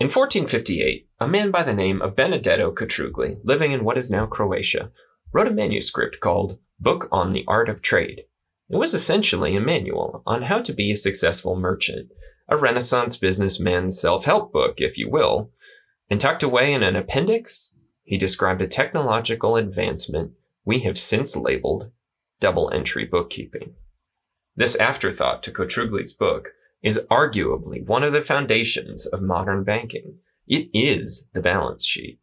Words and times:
In 0.00 0.06
1458, 0.06 1.10
a 1.20 1.28
man 1.28 1.50
by 1.50 1.62
the 1.62 1.74
name 1.74 2.00
of 2.00 2.16
Benedetto 2.16 2.72
Cotrugli, 2.72 3.38
living 3.44 3.72
in 3.72 3.84
what 3.84 3.98
is 3.98 4.10
now 4.10 4.24
Croatia, 4.24 4.90
wrote 5.30 5.46
a 5.46 5.50
manuscript 5.50 6.20
called 6.20 6.58
Book 6.78 7.06
on 7.12 7.32
the 7.32 7.44
Art 7.46 7.68
of 7.68 7.82
Trade. 7.82 8.24
It 8.70 8.76
was 8.76 8.94
essentially 8.94 9.54
a 9.56 9.60
manual 9.60 10.22
on 10.24 10.44
how 10.44 10.62
to 10.62 10.72
be 10.72 10.90
a 10.90 10.96
successful 10.96 11.54
merchant, 11.54 12.12
a 12.48 12.56
Renaissance 12.56 13.18
businessman's 13.18 14.00
self 14.00 14.24
help 14.24 14.54
book, 14.54 14.80
if 14.80 14.96
you 14.96 15.10
will. 15.10 15.50
And 16.08 16.18
tucked 16.18 16.42
away 16.42 16.72
in 16.72 16.82
an 16.82 16.96
appendix, 16.96 17.74
he 18.02 18.16
described 18.16 18.62
a 18.62 18.66
technological 18.66 19.56
advancement 19.56 20.32
we 20.64 20.78
have 20.78 20.96
since 20.96 21.36
labeled 21.36 21.90
double 22.40 22.70
entry 22.72 23.04
bookkeeping. 23.04 23.74
This 24.56 24.76
afterthought 24.76 25.42
to 25.42 25.50
Cotrugli's 25.50 26.14
book 26.14 26.54
is 26.82 27.06
arguably 27.10 27.86
one 27.86 28.02
of 28.02 28.12
the 28.12 28.22
foundations 28.22 29.06
of 29.06 29.22
modern 29.22 29.64
banking. 29.64 30.18
It 30.46 30.68
is 30.72 31.28
the 31.34 31.42
balance 31.42 31.84
sheet. 31.84 32.18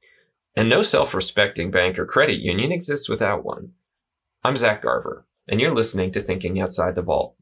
And 0.55 0.67
no 0.67 0.81
self 0.81 1.13
respecting 1.13 1.69
bank 1.69 1.99
or 1.99 2.05
credit 2.05 2.39
union 2.39 2.71
exists 2.71 3.07
without 3.07 3.45
one. 3.45 3.73
I'm 4.43 4.55
Zach 4.55 4.81
Garver, 4.81 5.27
and 5.47 5.61
you're 5.61 5.75
listening 5.75 6.11
to 6.11 6.21
Thinking 6.21 6.59
Outside 6.59 6.95
the 6.95 7.01
Vault. 7.01 7.35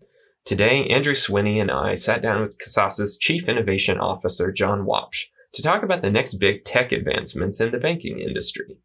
Today, 0.43 0.85
Andrew 0.87 1.13
Swinney 1.13 1.59
and 1.59 1.71
I 1.71 1.93
sat 1.95 2.21
down 2.21 2.41
with 2.41 2.57
Kasasa's 2.59 3.17
Chief 3.17 3.47
Innovation 3.47 3.97
Officer, 3.97 4.51
John 4.51 4.85
Waupsh, 4.85 5.25
to 5.53 5.63
talk 5.63 5.81
about 5.81 6.03
the 6.03 6.11
next 6.11 6.35
big 6.35 6.65
tech 6.65 6.91
advancements 6.91 7.61
in 7.61 7.71
the 7.71 7.79
banking 7.79 8.19
industry. 8.19 8.77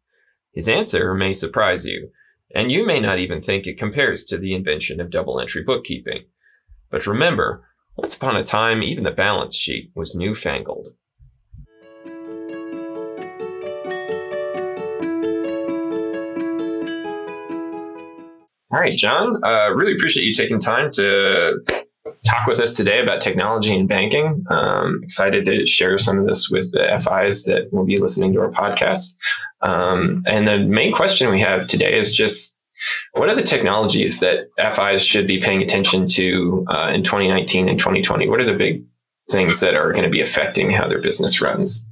His 0.53 0.69
answer 0.69 1.13
may 1.13 1.33
surprise 1.33 1.85
you, 1.85 2.09
and 2.55 2.71
you 2.71 2.85
may 2.85 2.99
not 2.99 3.19
even 3.19 3.41
think 3.41 3.67
it 3.67 3.77
compares 3.77 4.23
to 4.25 4.37
the 4.37 4.53
invention 4.53 4.99
of 4.99 5.09
double 5.09 5.39
entry 5.39 5.63
bookkeeping. 5.63 6.23
But 6.89 7.05
remember, 7.05 7.67
once 7.97 8.15
upon 8.15 8.35
a 8.35 8.43
time, 8.43 8.83
even 8.83 9.03
the 9.03 9.11
balance 9.11 9.55
sheet 9.55 9.91
was 9.95 10.15
newfangled. 10.15 10.89
All 18.73 18.79
right, 18.79 18.93
John, 18.93 19.43
uh, 19.43 19.69
really 19.75 19.91
appreciate 19.91 20.23
you 20.23 20.33
taking 20.33 20.59
time 20.59 20.91
to 20.93 21.59
talk 22.25 22.47
with 22.47 22.59
us 22.61 22.75
today 22.75 23.01
about 23.01 23.21
technology 23.21 23.75
and 23.77 23.87
banking. 23.87 24.45
Um, 24.49 25.01
excited 25.03 25.43
to 25.45 25.65
share 25.65 25.97
some 25.97 26.19
of 26.19 26.25
this 26.25 26.49
with 26.49 26.71
the 26.71 26.87
FIs 26.87 27.43
that 27.45 27.67
will 27.73 27.85
be 27.85 27.97
listening 27.97 28.31
to 28.33 28.39
our 28.39 28.49
podcast. 28.49 29.15
Um, 29.61 30.23
and 30.25 30.47
the 30.47 30.59
main 30.59 30.93
question 30.93 31.29
we 31.29 31.41
have 31.41 31.67
today 31.67 31.97
is 31.97 32.15
just 32.15 32.57
what 33.13 33.29
are 33.29 33.35
the 33.35 33.43
technologies 33.43 34.19
that 34.19 34.49
FIs 34.57 35.03
should 35.03 35.27
be 35.27 35.39
paying 35.39 35.61
attention 35.61 36.07
to 36.09 36.65
uh, 36.69 36.91
in 36.93 37.03
2019 37.03 37.69
and 37.69 37.77
2020? 37.77 38.27
What 38.29 38.41
are 38.41 38.45
the 38.45 38.53
big 38.53 38.83
things 39.29 39.59
that 39.59 39.75
are 39.75 39.91
going 39.91 40.03
to 40.03 40.09
be 40.09 40.21
affecting 40.21 40.71
how 40.71 40.87
their 40.87 41.01
business 41.01 41.41
runs? 41.41 41.87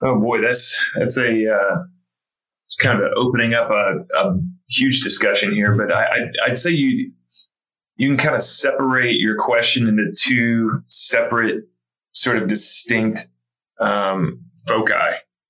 Oh 0.00 0.18
boy, 0.20 0.40
that's 0.40 0.78
that's 0.98 1.18
a 1.18 1.52
uh, 1.52 1.82
kind 2.78 3.02
of 3.02 3.10
opening 3.16 3.54
up 3.54 3.70
a, 3.70 4.04
a, 4.16 4.38
huge 4.68 5.00
discussion 5.00 5.52
here. 5.52 5.74
But 5.74 5.92
I, 5.92 6.28
would 6.46 6.58
say 6.58 6.70
you 6.70 7.12
you 7.96 8.08
can 8.08 8.16
kind 8.16 8.36
of 8.36 8.42
separate 8.42 9.18
your 9.18 9.36
question 9.36 9.88
into 9.88 10.12
two 10.16 10.82
separate, 10.86 11.64
sort 12.12 12.36
of 12.36 12.48
distinct 12.48 13.28
um, 13.80 14.44
foci. 14.66 14.94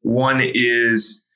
One 0.00 0.40
is 0.40 1.26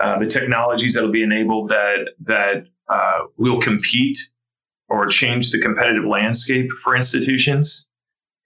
uh, 0.00 0.18
the 0.18 0.26
technologies 0.26 0.94
that 0.94 1.02
will 1.02 1.12
be 1.12 1.22
enabled 1.22 1.68
that 1.70 2.10
that 2.20 2.66
uh, 2.88 3.20
will 3.36 3.60
compete 3.60 4.18
or 4.88 5.06
change 5.06 5.50
the 5.50 5.60
competitive 5.60 6.04
landscape 6.04 6.70
for 6.82 6.96
institutions. 6.96 7.90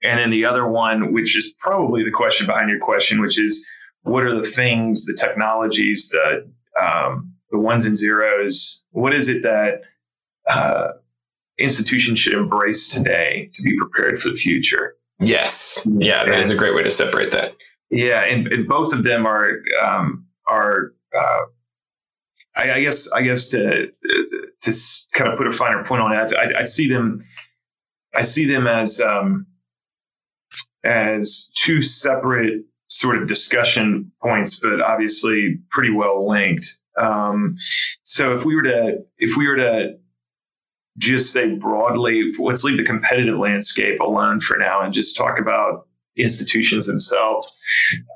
And 0.03 0.19
then 0.19 0.31
the 0.31 0.43
other 0.43 0.67
one, 0.67 1.13
which 1.13 1.37
is 1.37 1.55
probably 1.59 2.03
the 2.03 2.11
question 2.11 2.45
behind 2.45 2.69
your 2.69 2.79
question, 2.79 3.21
which 3.21 3.39
is 3.39 3.65
what 4.01 4.23
are 4.25 4.35
the 4.35 4.43
things, 4.43 5.05
the 5.05 5.17
technologies, 5.17 6.09
the 6.09 6.51
um, 6.81 7.33
the 7.51 7.59
ones 7.59 7.85
and 7.85 7.95
zeros? 7.95 8.83
What 8.91 9.13
is 9.13 9.29
it 9.29 9.43
that 9.43 9.81
uh, 10.49 10.93
institutions 11.57 12.19
should 12.19 12.33
embrace 12.33 12.89
today 12.89 13.49
to 13.53 13.63
be 13.63 13.77
prepared 13.77 14.19
for 14.19 14.29
the 14.29 14.35
future? 14.35 14.95
Yes, 15.19 15.87
yeah, 15.99 16.25
that 16.25 16.39
is 16.39 16.51
a 16.51 16.57
great 16.57 16.75
way 16.75 16.83
to 16.83 16.91
separate 16.91 17.31
that. 17.31 17.55
Yeah, 17.89 18.21
and, 18.21 18.47
and 18.47 18.67
both 18.67 18.91
of 18.91 19.03
them 19.03 19.25
are 19.25 19.59
um, 19.81 20.25
are 20.47 20.93
uh, 21.17 21.45
I, 22.55 22.71
I, 22.73 22.81
guess 22.81 23.11
I 23.11 23.21
guess 23.21 23.49
to 23.49 23.87
to 24.61 24.73
kind 25.13 25.31
of 25.31 25.37
put 25.37 25.47
a 25.47 25.51
finer 25.51 25.83
point 25.83 26.01
on 26.01 26.11
it, 26.11 26.33
I, 26.33 26.61
I 26.61 26.63
see 26.63 26.87
them 26.87 27.23
I 28.13 28.21
see 28.21 28.45
them 28.45 28.67
as 28.67 29.01
um, 29.01 29.47
as 30.83 31.51
two 31.55 31.81
separate 31.81 32.63
sort 32.87 33.17
of 33.17 33.27
discussion 33.27 34.11
points, 34.21 34.59
but 34.59 34.81
obviously 34.81 35.59
pretty 35.71 35.91
well 35.91 36.27
linked. 36.27 36.65
Um, 36.97 37.55
so 38.03 38.35
if 38.35 38.45
we 38.45 38.55
were 38.55 38.63
to 38.63 38.97
if 39.17 39.35
we 39.35 39.47
were 39.47 39.55
to 39.55 39.97
just 40.97 41.33
say 41.33 41.55
broadly, 41.55 42.31
let's 42.39 42.63
leave 42.63 42.77
the 42.77 42.83
competitive 42.83 43.37
landscape 43.37 43.99
alone 43.99 44.39
for 44.39 44.57
now 44.57 44.81
and 44.81 44.93
just 44.93 45.17
talk 45.17 45.39
about 45.39 45.87
institutions 46.15 46.85
themselves. 46.85 47.57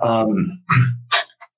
Um, 0.03 0.61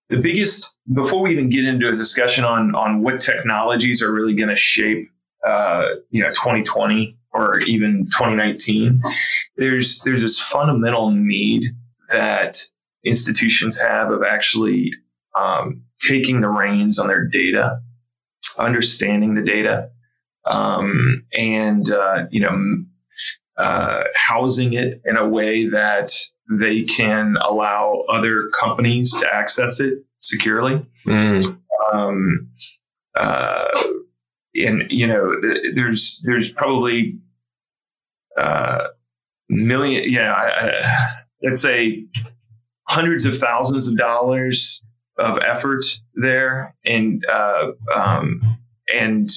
the 0.09 0.19
biggest 0.19 0.77
before 0.91 1.21
we 1.21 1.31
even 1.31 1.49
get 1.49 1.65
into 1.65 1.87
a 1.87 1.95
discussion 1.95 2.43
on 2.43 2.75
on 2.75 3.01
what 3.01 3.19
technologies 3.19 4.01
are 4.01 4.11
really 4.11 4.35
going 4.35 4.49
to 4.49 4.55
shape 4.55 5.09
uh, 5.45 5.89
you 6.09 6.21
know 6.21 6.29
2020 6.29 7.15
or 7.31 7.59
even 7.61 8.05
2019 8.05 9.01
there's 9.57 10.01
there's 10.01 10.21
this 10.21 10.39
fundamental 10.39 11.11
need 11.11 11.65
that 12.09 12.65
institutions 13.05 13.79
have 13.79 14.11
of 14.11 14.23
actually 14.23 14.91
um, 15.37 15.83
taking 15.99 16.41
the 16.41 16.49
reins 16.49 16.97
on 16.99 17.07
their 17.07 17.25
data 17.25 17.79
understanding 18.57 19.35
the 19.35 19.43
data 19.43 19.89
um, 20.45 21.23
and 21.37 21.91
uh, 21.91 22.25
you 22.31 22.41
know 22.41 22.83
uh, 23.59 24.05
housing 24.15 24.73
it 24.73 25.01
in 25.05 25.17
a 25.17 25.27
way 25.27 25.67
that 25.67 26.11
they 26.49 26.83
can 26.83 27.37
allow 27.41 28.03
other 28.07 28.49
companies 28.59 29.11
to 29.19 29.33
access 29.33 29.79
it 29.79 29.93
securely. 30.19 30.83
Mm. 31.05 31.57
Um, 31.93 32.49
uh, 33.15 33.67
and 34.55 34.87
you 34.89 35.05
know, 35.05 35.39
there's 35.75 36.23
there's 36.25 36.51
probably 36.51 37.19
uh, 38.37 38.87
million, 39.49 40.03
yeah, 40.05 40.33
I, 40.33 40.81
let's 41.43 41.61
say 41.61 42.05
hundreds 42.87 43.25
of 43.25 43.37
thousands 43.37 43.87
of 43.87 43.97
dollars 43.97 44.83
of 45.17 45.37
effort 45.39 45.83
there, 46.15 46.75
and 46.85 47.23
uh, 47.29 47.71
um, 47.93 48.41
and 48.93 49.29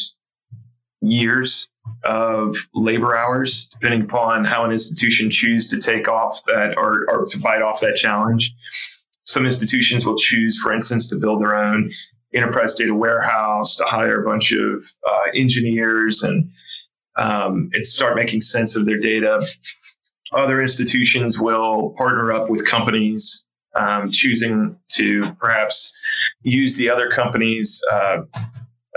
years 1.00 1.71
of 2.04 2.56
labor 2.74 3.16
hours, 3.16 3.68
depending 3.68 4.02
upon 4.02 4.44
how 4.44 4.64
an 4.64 4.70
institution 4.70 5.30
choose 5.30 5.68
to 5.68 5.80
take 5.80 6.08
off 6.08 6.40
that 6.46 6.74
or, 6.76 7.04
or 7.08 7.26
to 7.26 7.38
bite 7.38 7.62
off 7.62 7.80
that 7.80 7.96
challenge. 7.96 8.52
Some 9.24 9.46
institutions 9.46 10.04
will 10.04 10.16
choose, 10.16 10.58
for 10.60 10.72
instance, 10.72 11.08
to 11.10 11.16
build 11.16 11.40
their 11.40 11.54
own 11.54 11.92
enterprise 12.34 12.74
data 12.74 12.94
warehouse, 12.94 13.76
to 13.76 13.84
hire 13.84 14.20
a 14.20 14.24
bunch 14.28 14.52
of 14.52 14.84
uh, 15.08 15.30
engineers 15.34 16.22
and, 16.22 16.50
um, 17.16 17.70
and 17.72 17.84
start 17.84 18.16
making 18.16 18.40
sense 18.40 18.74
of 18.74 18.86
their 18.86 18.98
data. 18.98 19.40
Other 20.34 20.60
institutions 20.60 21.38
will 21.38 21.94
partner 21.96 22.32
up 22.32 22.48
with 22.48 22.66
companies, 22.66 23.46
um, 23.76 24.10
choosing 24.10 24.76
to 24.92 25.22
perhaps 25.38 25.94
use 26.42 26.76
the 26.76 26.90
other 26.90 27.08
company's 27.10 27.80
uh, 27.92 28.22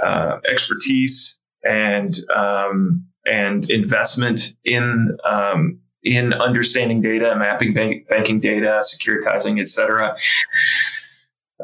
uh, 0.02 0.40
expertise 0.50 1.40
and 1.66 2.18
um, 2.36 3.06
and 3.26 3.70
investment 3.70 4.56
in 4.64 5.18
um, 5.26 5.80
in 6.04 6.34
understanding 6.34 7.02
data, 7.02 7.36
mapping 7.36 7.74
bank, 7.74 8.08
banking 8.08 8.40
data, 8.40 8.82
securitizing, 8.84 9.60
et 9.60 9.68
cetera. 9.68 10.16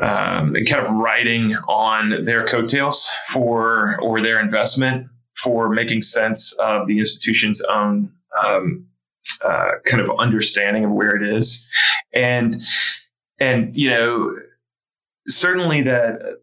Um, 0.02 0.56
and 0.56 0.68
kind 0.68 0.86
of 0.86 0.94
riding 0.94 1.54
on 1.68 2.24
their 2.24 2.46
coattails 2.48 3.12
for 3.28 4.00
or 4.02 4.22
their 4.22 4.40
investment 4.40 5.08
for 5.36 5.70
making 5.70 6.02
sense 6.02 6.58
of 6.60 6.88
the 6.88 6.98
institution's 6.98 7.62
own 7.66 8.10
um, 8.44 8.88
uh, 9.44 9.72
kind 9.86 10.02
of 10.02 10.10
understanding 10.18 10.86
of 10.86 10.92
where 10.92 11.16
it 11.16 11.24
is, 11.24 11.70
and 12.14 12.56
and 13.40 13.76
you 13.76 13.90
know 13.90 14.34
certainly 15.28 15.82
that 15.82 16.38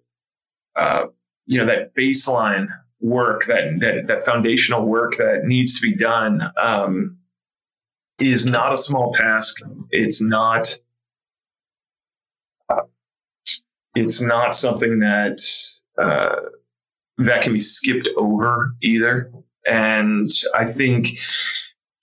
uh, 0.76 1.06
you 1.46 1.58
know 1.58 1.66
that 1.66 1.94
baseline 1.94 2.69
work 3.00 3.47
that, 3.47 3.81
that 3.81 4.06
that 4.09 4.25
foundational 4.25 4.85
work 4.85 5.17
that 5.17 5.45
needs 5.45 5.81
to 5.81 5.87
be 5.87 5.95
done 5.95 6.43
um, 6.56 7.17
is 8.19 8.45
not 8.47 8.73
a 8.73 8.79
small 8.79 9.12
task. 9.12 9.59
It's 9.91 10.23
not. 10.23 10.75
It's 13.95 14.21
not 14.21 14.55
something 14.55 15.00
that 15.00 15.41
uh, 15.97 16.37
that 17.19 17.43
can 17.43 17.53
be 17.53 17.61
skipped 17.61 18.09
over 18.17 18.75
either. 18.83 19.33
And 19.67 20.29
I 20.55 20.67
think 20.67 21.09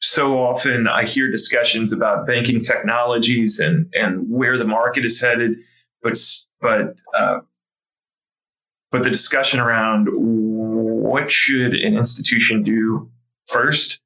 so 0.02 0.40
often 0.40 0.88
I 0.88 1.06
hear 1.06 1.32
discussions 1.32 1.94
about 1.94 2.28
banking 2.28 2.62
technologies 2.62 3.60
and 3.60 3.88
and 3.94 4.30
where 4.30 4.58
the 4.58 4.66
market 4.66 5.06
is 5.06 5.22
headed, 5.22 5.58
but 6.02 6.14
but 6.62 6.96
uh, 7.14 7.40
but 8.92 9.04
the 9.04 9.10
discussion 9.10 9.60
around 9.60 10.08
what 11.16 11.32
should 11.32 11.74
an 11.74 11.96
institution 11.96 12.62
do 12.62 13.10
first 13.48 14.02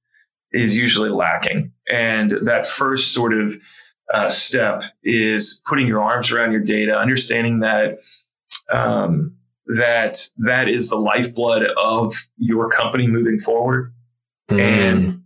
is 0.51 0.77
usually 0.77 1.09
lacking, 1.09 1.71
and 1.89 2.33
that 2.43 2.67
first 2.67 3.13
sort 3.15 3.33
of 3.33 3.55
uh, 4.13 4.29
step 4.29 4.83
is 5.03 5.63
putting 5.67 5.87
your 5.87 6.03
arms 6.03 6.31
around 6.31 6.51
your 6.51 6.61
data, 6.61 6.95
understanding 6.95 7.61
that. 7.61 7.97
Um, 8.71 9.35
that 9.65 10.29
that 10.37 10.67
is 10.67 10.89
the 10.89 10.97
lifeblood 10.97 11.63
of 11.77 12.13
your 12.37 12.69
company 12.69 13.05
moving 13.07 13.37
forward 13.37 13.93
mm. 14.49 14.59
and 14.59 15.21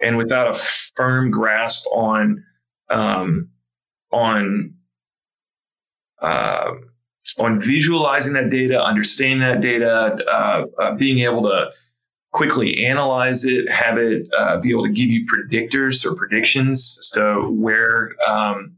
and 0.00 0.16
without 0.16 0.48
a 0.48 0.54
firm 0.54 1.32
grasp 1.32 1.84
on 1.92 2.44
um, 2.90 3.48
on 4.12 4.74
uh, 6.22 6.70
on 7.38 7.60
visualizing 7.60 8.34
that 8.34 8.50
data, 8.50 8.82
understanding 8.82 9.40
that 9.40 9.60
data, 9.60 10.18
uh, 10.28 10.66
uh, 10.78 10.94
being 10.94 11.18
able 11.20 11.42
to 11.42 11.70
quickly 12.32 12.84
analyze 12.84 13.44
it, 13.44 13.70
have 13.70 13.98
it 13.98 14.26
uh, 14.36 14.58
be 14.60 14.70
able 14.70 14.84
to 14.84 14.92
give 14.92 15.08
you 15.08 15.24
predictors 15.26 16.04
or 16.04 16.14
predictions 16.16 16.98
as 17.00 17.10
to 17.10 17.48
where 17.50 18.12
um, 18.28 18.76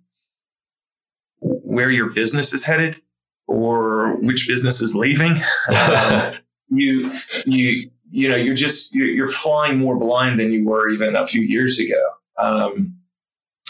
where 1.41 1.91
your 1.91 2.11
business 2.11 2.53
is 2.53 2.65
headed 2.65 3.01
or 3.47 4.17
which 4.17 4.47
business 4.47 4.81
is 4.81 4.95
leaving. 4.95 5.43
um, 5.77 6.35
you 6.69 7.11
you 7.47 7.91
you 8.11 8.29
know 8.29 8.37
you're 8.37 8.55
just 8.55 8.95
you're, 8.95 9.09
you're, 9.09 9.29
flying 9.29 9.79
more 9.79 9.99
blind 9.99 10.39
than 10.39 10.53
you 10.53 10.67
were 10.67 10.89
even 10.89 11.17
a 11.17 11.27
few 11.27 11.43
years 11.43 11.79
ago 11.79 12.01
um, 12.39 12.95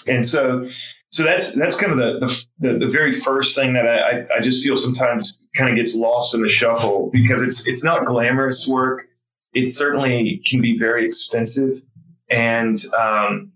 and 0.06 0.24
so 0.26 0.66
so 1.10 1.24
that's 1.24 1.54
that's 1.54 1.78
kind 1.78 1.92
of 1.92 1.98
the, 1.98 2.46
the, 2.58 2.78
the 2.78 2.88
very 2.88 3.12
first 3.12 3.56
thing 3.56 3.72
that 3.72 3.86
I, 3.86 4.26
I 4.36 4.40
just 4.40 4.64
feel 4.64 4.76
sometimes 4.76 5.48
kind 5.56 5.68
of 5.68 5.76
gets 5.76 5.96
lost 5.96 6.34
in 6.34 6.42
the 6.42 6.48
shuffle 6.48 7.10
because 7.12 7.42
it's 7.42 7.66
it's 7.66 7.84
not 7.84 8.06
glamorous 8.06 8.68
work. 8.68 9.06
It 9.52 9.68
certainly 9.68 10.40
can 10.46 10.60
be 10.60 10.78
very 10.78 11.04
expensive 11.04 11.82
and 12.30 12.78
um, 12.96 13.52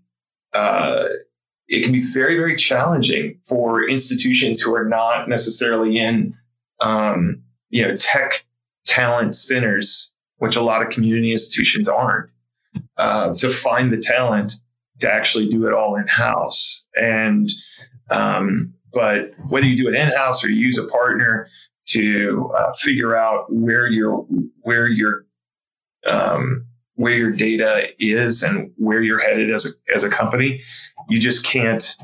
uh, 0.53 1.05
it 1.67 1.83
can 1.83 1.93
be 1.93 2.03
very 2.03 2.35
very 2.35 2.57
challenging 2.57 3.39
for 3.47 3.87
institutions 3.87 4.61
who 4.61 4.75
are 4.75 4.85
not 4.85 5.29
necessarily 5.29 5.97
in 5.97 6.35
um, 6.81 7.41
you 7.69 7.87
know 7.87 7.95
tech 7.95 8.45
talent 8.85 9.33
centers 9.33 10.15
which 10.37 10.55
a 10.55 10.61
lot 10.61 10.81
of 10.81 10.89
community 10.89 11.31
institutions 11.31 11.87
aren't, 11.87 12.29
uh, 12.97 13.33
to 13.33 13.49
find 13.49 13.91
the 13.91 13.97
talent 13.97 14.53
to 14.99 15.11
actually 15.11 15.47
do 15.49 15.67
it 15.67 15.73
all 15.73 15.95
in 15.95 16.07
house. 16.07 16.85
And, 16.95 17.49
um, 18.09 18.73
but 18.93 19.31
whether 19.49 19.65
you 19.65 19.75
do 19.75 19.89
it 19.89 19.95
in 19.95 20.07
house 20.09 20.43
or 20.43 20.49
use 20.49 20.77
a 20.77 20.87
partner 20.87 21.47
to 21.87 22.51
uh, 22.55 22.73
figure 22.73 23.15
out 23.15 23.45
where 23.49 23.87
your 23.87 24.25
where 24.61 24.87
your 24.87 25.25
um, 26.07 26.65
where 26.95 27.13
your 27.13 27.31
data 27.31 27.89
is 27.99 28.41
and 28.41 28.71
where 28.77 29.01
you're 29.01 29.19
headed 29.19 29.51
as 29.51 29.65
a 29.65 29.93
as 29.93 30.03
a 30.03 30.09
company, 30.09 30.61
you 31.09 31.19
just 31.19 31.45
can't 31.45 31.95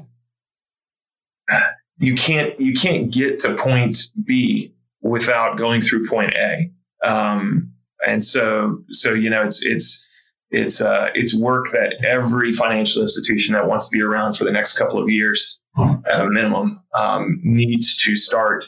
you 1.98 2.16
can't 2.16 2.60
you 2.60 2.74
can't 2.74 3.12
get 3.12 3.40
to 3.40 3.56
point 3.56 3.98
B 4.24 4.74
without 5.02 5.58
going 5.58 5.82
through 5.82 6.06
point 6.08 6.34
A. 6.36 6.72
Um, 7.04 7.72
and 8.06 8.24
so, 8.24 8.84
so, 8.90 9.14
you 9.14 9.30
know, 9.30 9.44
it's, 9.44 9.66
it's, 9.66 10.08
it's, 10.52 10.82
uh, 10.82 11.08
it's 11.16 11.34
work 11.34 11.72
that 11.72 11.96
every 12.04 12.52
financial 12.54 13.02
institution 13.02 13.54
that 13.54 13.68
wants 13.68 13.90
to 13.90 13.98
be 13.98 14.04
around 14.04 14.36
for 14.36 14.44
the 14.44 14.52
next 14.52 14.78
couple 14.78 15.02
of 15.02 15.10
years 15.10 15.62
at 16.06 16.22
a 16.22 16.30
minimum, 16.30 16.84
um, 16.94 17.40
needs 17.44 17.98
to 18.04 18.16
start, 18.16 18.66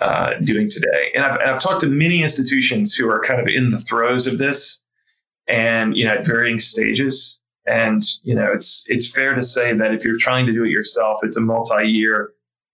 uh, 0.00 0.34
doing 0.44 0.68
today. 0.70 1.10
And 1.14 1.24
I've, 1.24 1.40
I've 1.40 1.60
talked 1.60 1.80
to 1.80 1.88
many 1.88 2.22
institutions 2.22 2.94
who 2.94 3.10
are 3.10 3.22
kind 3.24 3.40
of 3.40 3.48
in 3.48 3.70
the 3.70 3.80
throes 3.80 4.26
of 4.26 4.38
this 4.38 4.84
and, 5.48 5.96
you 5.96 6.04
know, 6.04 6.14
at 6.14 6.26
varying 6.26 6.58
stages. 6.58 7.42
And, 7.66 8.02
you 8.22 8.34
know, 8.34 8.52
it's, 8.52 8.84
it's 8.88 9.10
fair 9.10 9.34
to 9.34 9.42
say 9.42 9.72
that 9.72 9.92
if 9.92 10.04
you're 10.04 10.18
trying 10.18 10.46
to 10.46 10.52
do 10.52 10.64
it 10.64 10.70
yourself, 10.70 11.20
it's 11.24 11.36
a 11.36 11.40
multi-year, 11.40 12.30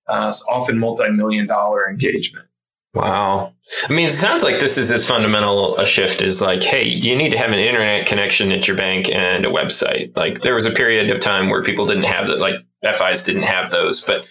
uh, 0.08 0.32
often 0.50 0.78
multi-million 0.78 1.46
dollar 1.46 1.88
engagement. 1.88 2.46
Wow. 2.92 3.51
I 3.88 3.92
mean, 3.92 4.06
it 4.06 4.10
sounds 4.10 4.42
like 4.42 4.60
this 4.60 4.76
is 4.76 4.90
as 4.90 5.08
fundamental 5.08 5.76
a 5.78 5.86
shift 5.86 6.20
as 6.22 6.42
like, 6.42 6.62
hey, 6.62 6.84
you 6.84 7.16
need 7.16 7.30
to 7.30 7.38
have 7.38 7.52
an 7.52 7.58
internet 7.58 8.06
connection 8.06 8.52
at 8.52 8.68
your 8.68 8.76
bank 8.76 9.08
and 9.08 9.46
a 9.46 9.50
website. 9.50 10.16
Like 10.16 10.42
there 10.42 10.54
was 10.54 10.66
a 10.66 10.70
period 10.70 11.10
of 11.10 11.20
time 11.20 11.48
where 11.48 11.62
people 11.62 11.86
didn't 11.86 12.04
have 12.04 12.26
that, 12.26 12.38
like 12.38 12.60
FIs 12.82 13.24
didn't 13.24 13.44
have 13.44 13.70
those, 13.70 14.04
but 14.04 14.26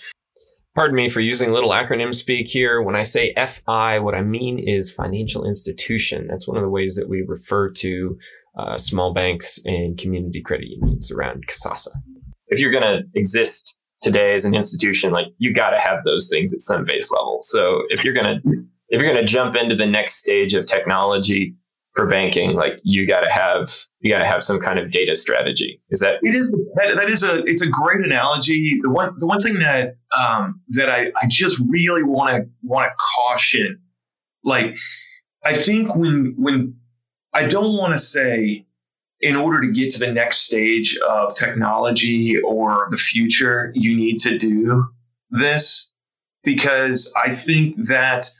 pardon 0.75 0.95
me 0.95 1.09
for 1.09 1.21
using 1.21 1.49
a 1.49 1.53
little 1.53 1.71
acronym 1.71 2.13
speak 2.13 2.47
here. 2.47 2.81
When 2.81 2.95
I 2.95 3.03
say 3.03 3.33
FI, 3.33 3.99
what 3.99 4.15
I 4.15 4.21
mean 4.21 4.59
is 4.59 4.91
financial 4.91 5.45
institution. 5.45 6.27
That's 6.27 6.47
one 6.47 6.57
of 6.57 6.63
the 6.63 6.69
ways 6.69 6.95
that 6.95 7.09
we 7.09 7.23
refer 7.27 7.71
to 7.71 8.17
uh, 8.57 8.77
small 8.77 9.13
banks 9.13 9.59
and 9.65 9.97
community 9.97 10.41
credit 10.41 10.67
unions 10.67 11.11
around 11.11 11.47
Kasasa. 11.47 11.89
If 12.47 12.59
you're 12.59 12.71
going 12.71 12.83
to 12.83 13.03
exist 13.15 13.77
today 14.01 14.33
as 14.33 14.45
an 14.45 14.53
institution, 14.53 15.11
like 15.11 15.27
you 15.37 15.53
got 15.53 15.69
to 15.69 15.79
have 15.79 16.03
those 16.03 16.29
things 16.29 16.53
at 16.53 16.59
some 16.59 16.83
base 16.85 17.11
level. 17.11 17.37
So 17.41 17.83
if 17.89 18.03
you're 18.03 18.13
gonna 18.13 18.41
if 18.91 19.01
you're 19.01 19.11
gonna 19.11 19.25
jump 19.25 19.55
into 19.55 19.75
the 19.75 19.87
next 19.87 20.15
stage 20.15 20.53
of 20.53 20.67
technology 20.67 21.55
for 21.95 22.07
banking, 22.07 22.53
like 22.53 22.79
you 22.83 23.05
got 23.07 23.21
to 23.21 23.31
have 23.31 23.69
you 23.99 24.11
got 24.11 24.19
to 24.19 24.25
have 24.25 24.43
some 24.43 24.59
kind 24.59 24.79
of 24.79 24.91
data 24.91 25.15
strategy. 25.15 25.81
Is 25.89 25.99
that 25.99 26.19
it 26.21 26.35
is 26.35 26.49
that, 26.75 26.95
that 26.95 27.09
is 27.09 27.23
a 27.23 27.43
it's 27.45 27.61
a 27.61 27.67
great 27.67 28.05
analogy. 28.05 28.79
The 28.81 28.89
one 28.89 29.13
the 29.17 29.27
one 29.27 29.39
thing 29.39 29.55
that 29.59 29.95
um, 30.17 30.61
that 30.69 30.89
I 30.89 31.07
I 31.21 31.27
just 31.27 31.59
really 31.69 32.03
want 32.03 32.37
to 32.37 32.49
want 32.63 32.89
to 32.89 32.95
caution, 33.17 33.79
like 34.43 34.77
I 35.43 35.53
think 35.53 35.95
when 35.95 36.35
when 36.37 36.75
I 37.33 37.47
don't 37.47 37.77
want 37.77 37.93
to 37.93 37.99
say 37.99 38.65
in 39.21 39.35
order 39.35 39.61
to 39.61 39.71
get 39.71 39.91
to 39.93 39.99
the 39.99 40.11
next 40.11 40.39
stage 40.39 40.97
of 41.07 41.35
technology 41.35 42.39
or 42.39 42.87
the 42.89 42.97
future, 42.97 43.71
you 43.75 43.95
need 43.95 44.19
to 44.19 44.37
do 44.37 44.85
this 45.29 45.91
because 46.43 47.13
I 47.23 47.35
think 47.35 47.75
that 47.85 48.31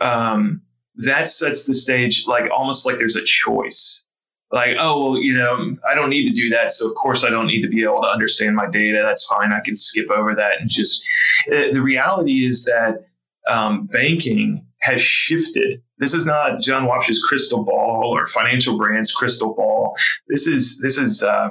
um, 0.00 0.62
that 0.96 1.28
sets 1.28 1.66
the 1.66 1.74
stage 1.74 2.24
like 2.26 2.50
almost 2.50 2.86
like 2.86 2.98
there's 2.98 3.16
a 3.16 3.24
choice. 3.24 4.04
Like, 4.52 4.76
oh, 4.80 5.12
well, 5.12 5.22
you 5.22 5.32
know, 5.36 5.76
I 5.88 5.94
don't 5.94 6.10
need 6.10 6.28
to 6.28 6.34
do 6.34 6.48
that. 6.50 6.72
So, 6.72 6.88
of 6.88 6.96
course, 6.96 7.22
I 7.22 7.30
don't 7.30 7.46
need 7.46 7.62
to 7.62 7.68
be 7.68 7.84
able 7.84 8.02
to 8.02 8.08
understand 8.08 8.56
my 8.56 8.68
data. 8.68 9.00
That's 9.06 9.24
fine. 9.26 9.52
I 9.52 9.60
can 9.60 9.76
skip 9.76 10.10
over 10.10 10.34
that 10.34 10.60
and 10.60 10.68
just. 10.68 11.04
Uh, 11.46 11.72
the 11.72 11.80
reality 11.80 12.46
is 12.46 12.64
that 12.64 13.06
um, 13.48 13.86
banking 13.86 14.66
has 14.80 15.00
shifted. 15.00 15.82
This 15.98 16.14
is 16.14 16.26
not 16.26 16.60
John 16.60 16.88
Waupsh's 16.88 17.22
crystal 17.22 17.64
ball 17.64 18.12
or 18.16 18.26
financial 18.26 18.76
brands 18.76 19.12
crystal 19.12 19.54
ball. 19.54 19.94
This 20.28 20.46
is 20.46 20.80
this 20.80 20.98
is 20.98 21.22
uh, 21.22 21.50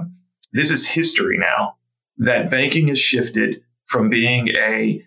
this 0.51 0.69
is 0.69 0.88
history 0.88 1.38
now. 1.38 1.75
That 2.17 2.50
banking 2.50 2.89
has 2.89 3.00
shifted 3.00 3.62
from 3.85 4.09
being 4.09 4.50
a 4.57 5.01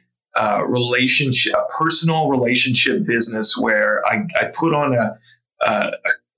relationship, 0.66 1.54
a 1.54 1.66
personal 1.72 2.28
relationship 2.28 3.04
business 3.06 3.56
where 3.56 4.04
I, 4.06 4.24
I 4.40 4.50
put 4.54 4.74
on 4.74 4.94
a, 4.94 5.18
uh, 5.64 5.90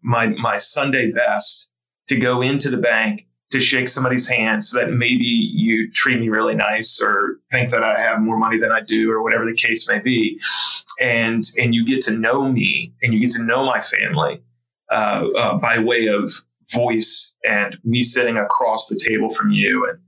my 0.02 0.28
my 0.28 0.58
Sunday 0.58 1.10
best 1.12 1.72
to 2.08 2.16
go 2.16 2.42
into 2.42 2.70
the 2.70 2.76
bank 2.76 3.26
to 3.54 3.60
shake 3.60 3.88
somebody's 3.88 4.28
hand 4.28 4.64
so 4.64 4.80
that 4.80 4.92
maybe 4.92 5.24
you 5.24 5.88
treat 5.92 6.18
me 6.18 6.28
really 6.28 6.56
nice 6.56 7.00
or 7.00 7.38
think 7.52 7.70
that 7.70 7.84
I 7.84 7.98
have 8.00 8.20
more 8.20 8.36
money 8.36 8.58
than 8.58 8.72
I 8.72 8.80
do 8.80 9.10
or 9.12 9.22
whatever 9.22 9.44
the 9.44 9.54
case 9.54 9.88
may 9.88 10.00
be. 10.00 10.40
And, 11.00 11.40
and 11.56 11.72
you 11.72 11.86
get 11.86 12.02
to 12.04 12.10
know 12.10 12.50
me 12.50 12.92
and 13.00 13.14
you 13.14 13.20
get 13.20 13.30
to 13.32 13.44
know 13.44 13.64
my 13.64 13.80
family 13.80 14.42
uh, 14.90 15.24
uh, 15.36 15.58
by 15.58 15.78
way 15.78 16.06
of 16.06 16.30
voice 16.72 17.36
and 17.44 17.76
me 17.84 18.02
sitting 18.02 18.36
across 18.36 18.88
the 18.88 18.98
table 18.98 19.30
from 19.30 19.52
you 19.52 19.88
and 19.88 20.00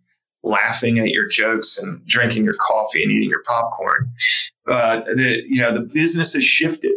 laughing 0.46 0.98
at 0.98 1.08
your 1.08 1.26
jokes 1.26 1.78
and 1.78 2.04
drinking 2.06 2.44
your 2.44 2.54
coffee 2.54 3.02
and 3.02 3.10
eating 3.10 3.28
your 3.28 3.42
popcorn. 3.42 4.10
Uh, 4.68 5.00
the, 5.00 5.42
you 5.48 5.60
know, 5.60 5.74
the 5.74 5.82
business 5.82 6.34
has 6.34 6.44
shifted 6.44 6.92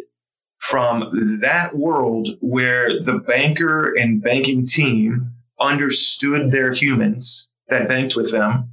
from 0.58 1.12
that 1.42 1.76
world 1.76 2.30
where 2.42 3.02
the 3.04 3.20
banker 3.20 3.94
and 3.98 4.22
banking 4.22 4.66
team 4.66 5.32
understood 5.60 6.52
their 6.52 6.74
humans 6.74 7.52
that 7.70 7.88
banked 7.88 8.16
with 8.16 8.32
them 8.32 8.70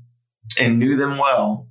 and 0.59 0.79
knew 0.79 0.97
them 0.97 1.19
well 1.19 1.67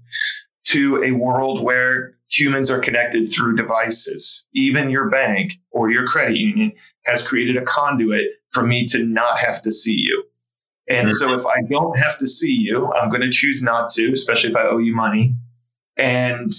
to 0.65 1.03
a 1.03 1.11
world 1.11 1.61
where 1.61 2.15
humans 2.29 2.69
are 2.69 2.79
connected 2.79 3.31
through 3.31 3.55
devices. 3.55 4.47
Even 4.53 4.89
your 4.89 5.09
bank 5.09 5.53
or 5.71 5.89
your 5.89 6.07
credit 6.07 6.37
union 6.37 6.71
has 7.05 7.25
created 7.25 7.55
a 7.55 7.63
conduit 7.63 8.25
for 8.51 8.65
me 8.65 8.85
to 8.87 9.05
not 9.05 9.39
have 9.39 9.61
to 9.61 9.71
see 9.71 9.95
you. 9.95 10.24
And 10.87 11.07
mm-hmm. 11.07 11.15
so 11.15 11.33
if 11.33 11.45
I 11.45 11.61
don't 11.69 11.97
have 11.97 12.17
to 12.19 12.27
see 12.27 12.53
you, 12.53 12.91
I'm 12.93 13.09
going 13.09 13.21
to 13.21 13.29
choose 13.29 13.61
not 13.61 13.89
to, 13.91 14.11
especially 14.11 14.51
if 14.51 14.55
I 14.55 14.63
owe 14.63 14.77
you 14.77 14.95
money. 14.95 15.35
And 15.97 16.51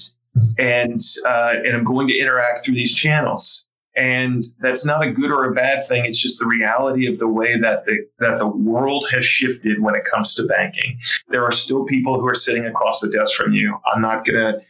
and 0.59 1.01
uh, 1.27 1.53
and 1.65 1.77
I'm 1.77 1.85
going 1.85 2.09
to 2.09 2.19
interact 2.19 2.65
through 2.65 2.75
these 2.75 2.95
channels. 2.95 3.69
And 3.97 4.43
that's 4.61 4.85
not 4.85 5.03
a 5.03 5.11
good 5.11 5.31
or 5.31 5.45
a 5.45 5.55
bad 5.55 5.87
thing. 5.87 6.05
It's 6.05 6.21
just 6.21 6.39
the 6.39 6.47
reality 6.47 7.11
of 7.11 7.19
the 7.19 7.29
way 7.29 7.59
that 7.59 7.87
the, 7.87 8.07
that 8.19 8.39
the 8.39 8.47
world 8.47 9.07
has 9.11 9.25
shifted 9.25 9.81
when 9.81 9.95
it 9.95 10.05
comes 10.05 10.35
to 10.35 10.45
banking. 10.45 10.99
There 11.29 11.43
are 11.43 11.53
still 11.53 11.87
people 11.87 12.21
who 12.21 12.29
are 12.29 12.35
sitting 12.35 12.67
across 12.67 13.01
the 13.01 13.11
desk 13.11 13.35
from 13.35 13.55
you. 13.55 13.79
I'm 13.91 14.03
not 14.03 14.27
going 14.27 14.39
to 14.39 14.61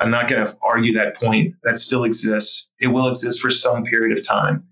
I'm 0.00 0.10
not 0.10 0.28
going 0.28 0.44
to 0.44 0.52
argue 0.60 0.92
that 0.94 1.16
point. 1.16 1.54
That 1.62 1.78
still 1.78 2.02
exists. 2.02 2.72
It 2.80 2.88
will 2.88 3.08
exist 3.08 3.40
for 3.40 3.50
some 3.50 3.84
period 3.84 4.18
of 4.18 4.26
time. 4.26 4.64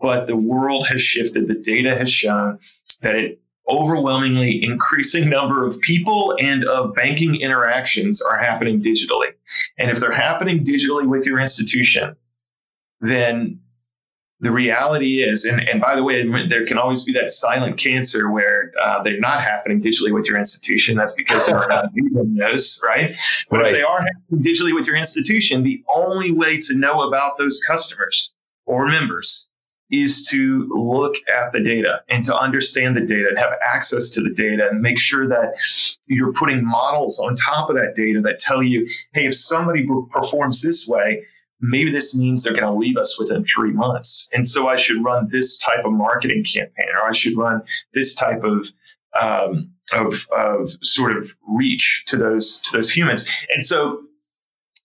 But 0.00 0.26
the 0.26 0.36
world 0.36 0.88
has 0.88 1.00
shifted. 1.00 1.46
The 1.46 1.54
data 1.54 1.96
has 1.96 2.10
shown 2.10 2.58
that 3.02 3.14
it 3.14 3.40
overwhelmingly 3.68 4.64
increasing 4.64 5.28
number 5.28 5.66
of 5.66 5.80
people 5.80 6.36
and 6.40 6.64
of 6.64 6.94
banking 6.94 7.40
interactions 7.40 8.22
are 8.22 8.38
happening 8.38 8.80
digitally. 8.82 9.32
And 9.78 9.90
if 9.90 9.98
they're 9.98 10.12
happening 10.12 10.64
digitally 10.64 11.06
with 11.06 11.26
your 11.26 11.40
institution, 11.40 12.16
then 13.00 13.60
the 14.40 14.50
reality 14.50 15.22
is, 15.22 15.44
and, 15.44 15.60
and 15.60 15.80
by 15.80 15.96
the 15.96 16.04
way, 16.04 16.22
there 16.48 16.66
can 16.66 16.76
always 16.76 17.02
be 17.02 17.12
that 17.12 17.30
silent 17.30 17.78
cancer 17.78 18.30
where 18.30 18.70
uh, 18.82 19.02
they're 19.02 19.18
not 19.18 19.40
happening 19.40 19.80
digitally 19.80 20.12
with 20.12 20.28
your 20.28 20.36
institution. 20.36 20.94
That's 20.94 21.14
because 21.14 21.48
you're 21.48 21.66
not 21.68 21.88
knows, 21.94 22.80
right? 22.84 23.14
But 23.48 23.60
right. 23.60 23.70
if 23.70 23.76
they 23.76 23.82
are 23.82 23.98
happening 23.98 24.42
digitally 24.44 24.74
with 24.74 24.86
your 24.86 24.96
institution, 24.96 25.62
the 25.62 25.82
only 25.94 26.32
way 26.32 26.60
to 26.60 26.76
know 26.76 27.00
about 27.00 27.38
those 27.38 27.60
customers 27.66 28.34
or 28.66 28.86
members 28.86 29.50
is 29.90 30.26
to 30.28 30.68
look 30.74 31.14
at 31.28 31.52
the 31.52 31.62
data 31.62 32.02
and 32.08 32.24
to 32.24 32.36
understand 32.36 32.96
the 32.96 33.00
data 33.00 33.28
and 33.28 33.38
have 33.38 33.52
access 33.64 34.10
to 34.10 34.20
the 34.20 34.30
data 34.30 34.68
and 34.68 34.80
make 34.80 34.98
sure 34.98 35.28
that 35.28 35.56
you're 36.06 36.32
putting 36.32 36.66
models 36.66 37.20
on 37.20 37.36
top 37.36 37.70
of 37.70 37.76
that 37.76 37.94
data 37.94 38.20
that 38.20 38.38
tell 38.38 38.62
you, 38.62 38.88
hey, 39.12 39.26
if 39.26 39.34
somebody 39.34 39.86
performs 40.10 40.62
this 40.62 40.88
way, 40.88 41.24
maybe 41.60 41.90
this 41.90 42.18
means 42.18 42.42
they're 42.42 42.52
going 42.52 42.64
to 42.64 42.72
leave 42.72 42.96
us 42.96 43.18
within 43.18 43.44
three 43.44 43.72
months. 43.72 44.28
And 44.32 44.46
so 44.46 44.68
I 44.68 44.76
should 44.76 45.02
run 45.04 45.28
this 45.30 45.58
type 45.58 45.84
of 45.84 45.92
marketing 45.92 46.44
campaign 46.44 46.88
or 46.94 47.08
I 47.08 47.12
should 47.12 47.36
run 47.36 47.62
this 47.94 48.14
type 48.14 48.42
of 48.42 48.66
um, 49.18 49.70
of, 49.94 50.26
of 50.36 50.68
sort 50.82 51.16
of 51.16 51.34
reach 51.48 52.04
to 52.08 52.16
those 52.16 52.60
to 52.62 52.76
those 52.76 52.90
humans. 52.90 53.46
And 53.50 53.64
so 53.64 54.02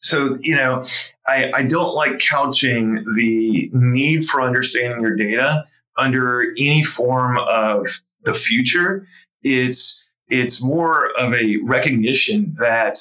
so 0.02 0.38
you 0.42 0.56
know 0.56 0.84
I, 1.28 1.52
I 1.56 1.64
don't 1.64 1.94
like 1.94 2.20
couching 2.20 3.04
the 3.16 3.70
need 3.74 4.26
for 4.26 4.42
understanding 4.42 5.02
your 5.02 5.16
data 5.16 5.66
under 5.98 6.54
any 6.58 6.84
form 6.84 7.38
of 7.38 7.88
the 8.24 8.34
future. 8.34 9.08
It's 9.44 10.08
it's 10.28 10.64
more 10.64 11.10
of 11.18 11.34
a 11.34 11.58
recognition 11.64 12.56
that 12.60 12.98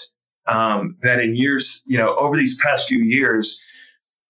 um, 0.47 0.97
that 1.03 1.21
in 1.21 1.37
years, 1.37 1.83
you 1.87 1.97
know, 1.97 2.17
over 2.17 2.37
these 2.37 2.61
past 2.61 2.89
few 2.89 2.99
years, 2.99 3.65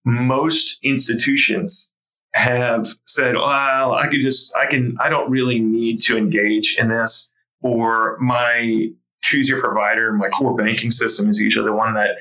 most 0.04 0.78
institutions 0.82 1.94
have 2.34 2.86
said, 3.04 3.34
well, 3.34 3.94
I 3.94 4.06
could 4.08 4.20
just, 4.20 4.54
I 4.56 4.66
can, 4.66 4.96
I 5.00 5.08
don't 5.08 5.30
really 5.30 5.60
need 5.60 5.98
to 6.00 6.16
engage 6.16 6.76
in 6.78 6.88
this, 6.88 7.34
or 7.62 8.18
my 8.20 8.88
choose 9.22 9.48
your 9.48 9.60
provider, 9.60 10.12
my 10.12 10.28
core 10.28 10.54
banking 10.54 10.90
system 10.90 11.28
is 11.28 11.38
usually 11.38 11.66
the 11.66 11.74
one 11.74 11.94
that 11.94 12.16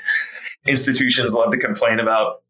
institutions 0.68 1.34
love 1.34 1.52
to 1.52 1.58
complain 1.58 2.00
about. 2.00 2.42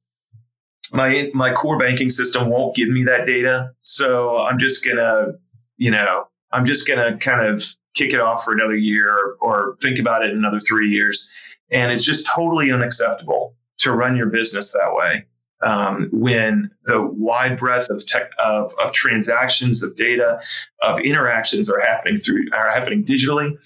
My, 0.91 1.29
my 1.33 1.53
core 1.53 1.77
banking 1.77 2.09
system 2.09 2.49
won't 2.49 2.75
give 2.75 2.89
me 2.89 3.03
that 3.03 3.27
data. 3.27 3.71
So 3.81 4.37
I'm 4.37 4.57
just 4.57 4.85
gonna, 4.85 5.33
you 5.77 5.91
know, 5.91 6.25
I'm 6.51 6.65
just 6.65 6.87
gonna 6.87 7.17
kind 7.17 7.45
of 7.45 7.63
kick 7.95 8.13
it 8.13 8.19
off 8.19 8.43
for 8.43 8.53
another 8.53 8.75
year 8.75 9.35
or, 9.41 9.75
think 9.81 9.99
about 9.99 10.23
it 10.23 10.31
another 10.31 10.59
three 10.59 10.89
years. 10.89 11.31
And 11.71 11.91
it's 11.91 12.03
just 12.03 12.27
totally 12.27 12.71
unacceptable 12.71 13.55
to 13.79 13.91
run 13.91 14.15
your 14.15 14.27
business 14.27 14.73
that 14.73 14.93
way. 14.93 15.25
Um, 15.61 16.07
when 16.13 16.71
the 16.85 17.01
wide 17.01 17.57
breadth 17.57 17.89
of 17.89 18.05
tech 18.05 18.31
of, 18.39 18.71
of 18.81 18.93
transactions 18.93 19.83
of 19.83 19.95
data 19.97 20.41
of 20.81 20.99
interactions 21.01 21.69
are 21.69 21.81
happening 21.81 22.17
through 22.17 22.45
are 22.53 22.69
happening 22.69 23.03
digitally 23.03 23.57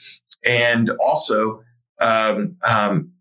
and 0.46 0.90
also 0.92 1.64
um, 2.00 2.58
um, 2.66 3.12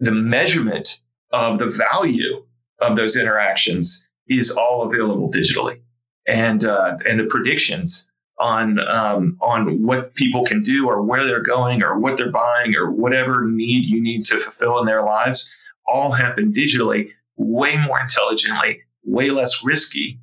the 0.00 0.12
measurement 0.12 1.02
of 1.32 1.58
the 1.58 1.68
value 1.68 2.44
of 2.80 2.96
those 2.96 3.16
interactions 3.16 4.08
is 4.28 4.50
all 4.50 4.82
available 4.82 5.30
digitally. 5.30 5.80
And 6.28 6.64
uh, 6.64 6.98
and 7.08 7.20
the 7.20 7.26
predictions 7.26 8.10
on 8.38 8.78
um, 8.88 9.36
on 9.40 9.82
what 9.82 10.14
people 10.14 10.44
can 10.44 10.60
do 10.60 10.88
or 10.88 11.02
where 11.02 11.24
they're 11.24 11.42
going 11.42 11.82
or 11.82 11.98
what 11.98 12.16
they're 12.16 12.30
buying 12.30 12.74
or 12.74 12.90
whatever 12.90 13.46
need 13.46 13.84
you 13.84 14.00
need 14.00 14.24
to 14.24 14.38
fulfill 14.38 14.78
in 14.78 14.86
their 14.86 15.02
lives 15.02 15.54
all 15.86 16.12
happen 16.12 16.52
digitally 16.52 17.10
way 17.36 17.76
more 17.76 18.00
intelligently 18.00 18.82
way 19.04 19.30
less 19.30 19.64
risky 19.64 20.18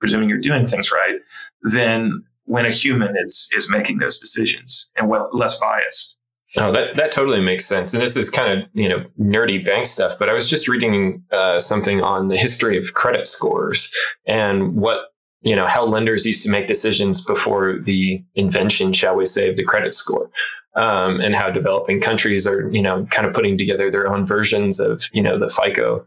presuming 0.00 0.28
you're 0.28 0.38
doing 0.38 0.66
things 0.66 0.90
right 0.90 1.20
than 1.62 2.24
when 2.50 2.66
a 2.66 2.70
human 2.70 3.14
is 3.16 3.50
is 3.56 3.70
making 3.70 3.98
those 3.98 4.18
decisions 4.18 4.90
and 4.96 5.08
well, 5.08 5.28
less 5.32 5.58
biased 5.58 6.18
no, 6.56 6.72
that, 6.72 6.96
that 6.96 7.12
totally 7.12 7.40
makes 7.40 7.64
sense. 7.64 7.94
And 7.94 8.02
this 8.02 8.16
is 8.16 8.28
kind 8.28 8.52
of, 8.52 8.68
you 8.72 8.88
know, 8.88 9.04
nerdy 9.20 9.64
bank 9.64 9.86
stuff, 9.86 10.18
but 10.18 10.28
I 10.28 10.32
was 10.32 10.50
just 10.50 10.66
reading 10.66 11.22
uh, 11.30 11.60
something 11.60 12.02
on 12.02 12.26
the 12.26 12.36
history 12.36 12.76
of 12.76 12.94
credit 12.94 13.26
scores 13.26 13.94
and 14.26 14.74
what 14.74 15.06
you 15.42 15.56
know 15.56 15.66
how 15.66 15.84
lenders 15.84 16.26
used 16.26 16.42
to 16.44 16.50
make 16.50 16.66
decisions 16.66 17.24
before 17.24 17.78
the 17.78 18.22
invention, 18.34 18.92
shall 18.92 19.14
we 19.14 19.26
say, 19.26 19.48
of 19.48 19.56
the 19.56 19.64
credit 19.64 19.94
score. 19.94 20.30
Um, 20.76 21.20
and 21.20 21.34
how 21.34 21.50
developing 21.50 22.00
countries 22.00 22.46
are, 22.46 22.70
you 22.70 22.80
know, 22.80 23.04
kind 23.06 23.26
of 23.26 23.34
putting 23.34 23.58
together 23.58 23.90
their 23.90 24.06
own 24.06 24.24
versions 24.24 24.78
of, 24.78 25.02
you 25.12 25.20
know, 25.20 25.36
the 25.36 25.48
FICO 25.48 26.06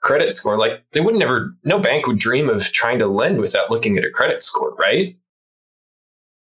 credit 0.00 0.32
score. 0.32 0.58
Like 0.58 0.84
they 0.92 1.00
would 1.00 1.14
never, 1.14 1.54
no 1.62 1.78
bank 1.78 2.08
would 2.08 2.18
dream 2.18 2.50
of 2.50 2.64
trying 2.72 2.98
to 2.98 3.06
lend 3.06 3.38
without 3.38 3.70
looking 3.70 3.96
at 3.96 4.04
a 4.04 4.10
credit 4.10 4.42
score, 4.42 4.74
right? 4.74 5.16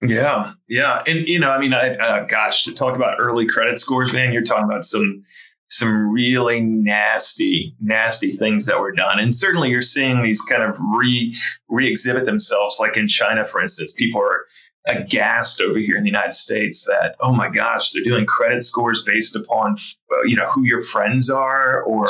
Yeah, 0.02 0.52
yeah, 0.68 1.02
and 1.06 1.28
you 1.28 1.38
know, 1.38 1.50
I 1.50 1.58
mean, 1.58 1.74
I, 1.74 1.94
uh, 1.96 2.24
gosh, 2.24 2.64
to 2.64 2.72
talk 2.72 2.96
about 2.96 3.18
early 3.18 3.46
credit 3.46 3.78
scores, 3.78 4.14
man, 4.14 4.32
you're 4.32 4.42
talking 4.42 4.64
about 4.64 4.84
some 4.84 5.24
some 5.68 6.10
really 6.10 6.60
nasty, 6.62 7.76
nasty 7.80 8.30
things 8.30 8.66
that 8.66 8.80
were 8.80 8.90
done. 8.90 9.20
And 9.20 9.32
certainly 9.32 9.68
you're 9.68 9.82
seeing 9.82 10.20
these 10.20 10.42
kind 10.42 10.64
of 10.64 10.76
re 10.80 11.34
re-exhibit 11.68 12.24
themselves, 12.24 12.78
like 12.80 12.96
in 12.96 13.06
China, 13.06 13.44
for 13.44 13.60
instance, 13.60 13.92
people 13.92 14.20
are 14.20 14.44
aghast 14.88 15.60
over 15.60 15.78
here 15.78 15.96
in 15.96 16.02
the 16.02 16.08
United 16.08 16.34
States 16.34 16.86
that, 16.86 17.14
oh 17.20 17.32
my 17.32 17.48
gosh, 17.48 17.92
they're 17.92 18.02
doing 18.02 18.26
credit 18.26 18.64
scores 18.64 19.02
based 19.04 19.36
upon, 19.36 19.76
uh, 20.10 20.22
you 20.24 20.34
know, 20.34 20.46
who 20.46 20.64
your 20.64 20.82
friends 20.82 21.30
are 21.30 21.82
or, 21.82 22.06